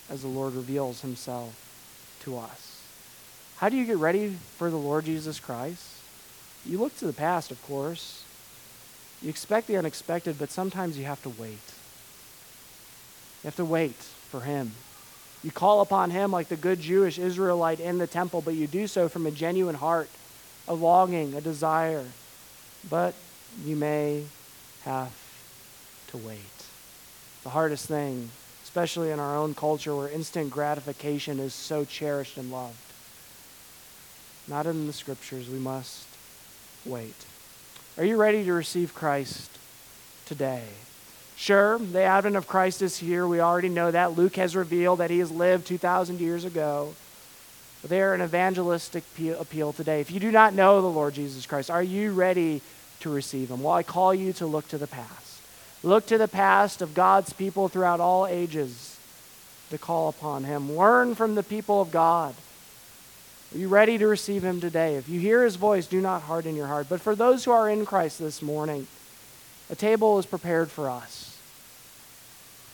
[0.09, 1.53] as the Lord reveals himself
[2.21, 2.81] to us.
[3.57, 5.85] How do you get ready for the Lord Jesus Christ?
[6.65, 8.23] You look to the past, of course.
[9.21, 11.51] You expect the unexpected, but sometimes you have to wait.
[13.43, 13.93] You have to wait
[14.31, 14.71] for him.
[15.43, 18.87] You call upon him like the good Jewish Israelite in the temple, but you do
[18.87, 20.09] so from a genuine heart,
[20.67, 22.05] a longing, a desire.
[22.89, 23.13] But
[23.63, 24.23] you may
[24.83, 25.13] have
[26.07, 26.39] to wait.
[27.43, 28.29] The hardest thing,
[28.63, 32.75] especially in our own culture where instant gratification is so cherished and loved.
[34.47, 35.49] Not in the scriptures.
[35.49, 36.07] We must
[36.85, 37.25] wait.
[37.97, 39.49] Are you ready to receive Christ
[40.25, 40.63] today?
[41.37, 43.27] Sure, the advent of Christ is here.
[43.27, 44.17] We already know that.
[44.17, 46.95] Luke has revealed that he has lived 2,000 years ago.
[47.81, 49.03] But they are an evangelistic
[49.39, 50.01] appeal today.
[50.01, 52.63] If you do not know the Lord Jesus Christ, are you ready
[53.01, 53.61] to receive him?
[53.61, 55.41] Well, I call you to look to the past.
[55.83, 58.97] Look to the past of God's people throughout all ages
[59.69, 60.75] to call upon him.
[60.75, 62.33] Learn from the people of God.
[63.53, 64.95] Are you ready to receive him today?
[64.95, 66.87] If you hear his voice, do not harden your heart.
[66.89, 68.87] But for those who are in Christ this morning,
[69.69, 71.26] a table is prepared for us.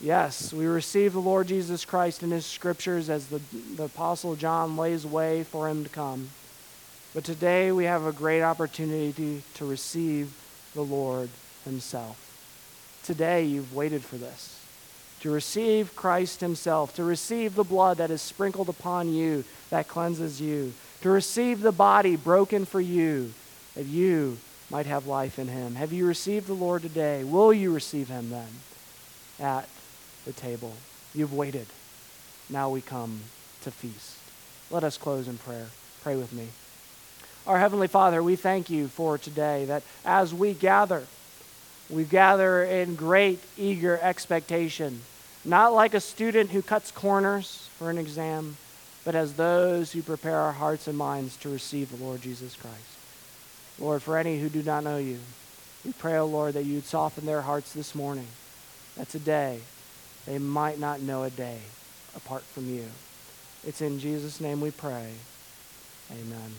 [0.03, 3.39] Yes, we receive the Lord Jesus Christ in his scriptures as the,
[3.77, 6.29] the Apostle John lays way for him to come.
[7.13, 10.33] But today we have a great opportunity to, receive
[10.73, 11.29] the Lord
[11.63, 12.19] himself.
[13.05, 14.59] Today you've waited for this.
[15.21, 20.41] To receive Christ himself, to receive the blood that is sprinkled upon you that cleanses
[20.41, 23.33] you, to receive the body broken for you
[23.73, 24.37] that you
[24.69, 25.75] might have life in him.
[25.75, 27.23] Have you received the Lord today?
[27.23, 28.49] Will you receive him then
[29.39, 29.69] at
[30.25, 30.73] the table.
[31.13, 31.67] You've waited.
[32.49, 33.21] Now we come
[33.63, 34.17] to feast.
[34.71, 35.67] Let us close in prayer.
[36.01, 36.47] Pray with me.
[37.45, 41.03] Our Heavenly Father, we thank you for today that as we gather,
[41.89, 45.01] we gather in great, eager expectation,
[45.43, 48.55] not like a student who cuts corners for an exam,
[49.03, 52.77] but as those who prepare our hearts and minds to receive the Lord Jesus Christ.
[53.77, 55.19] Lord, for any who do not know you,
[55.83, 58.27] we pray, O oh Lord, that you'd soften their hearts this morning,
[58.95, 59.59] that today
[60.25, 61.59] they might not know a day
[62.15, 62.85] apart from you.
[63.65, 65.13] It's in Jesus' name we pray.
[66.11, 66.53] Amen.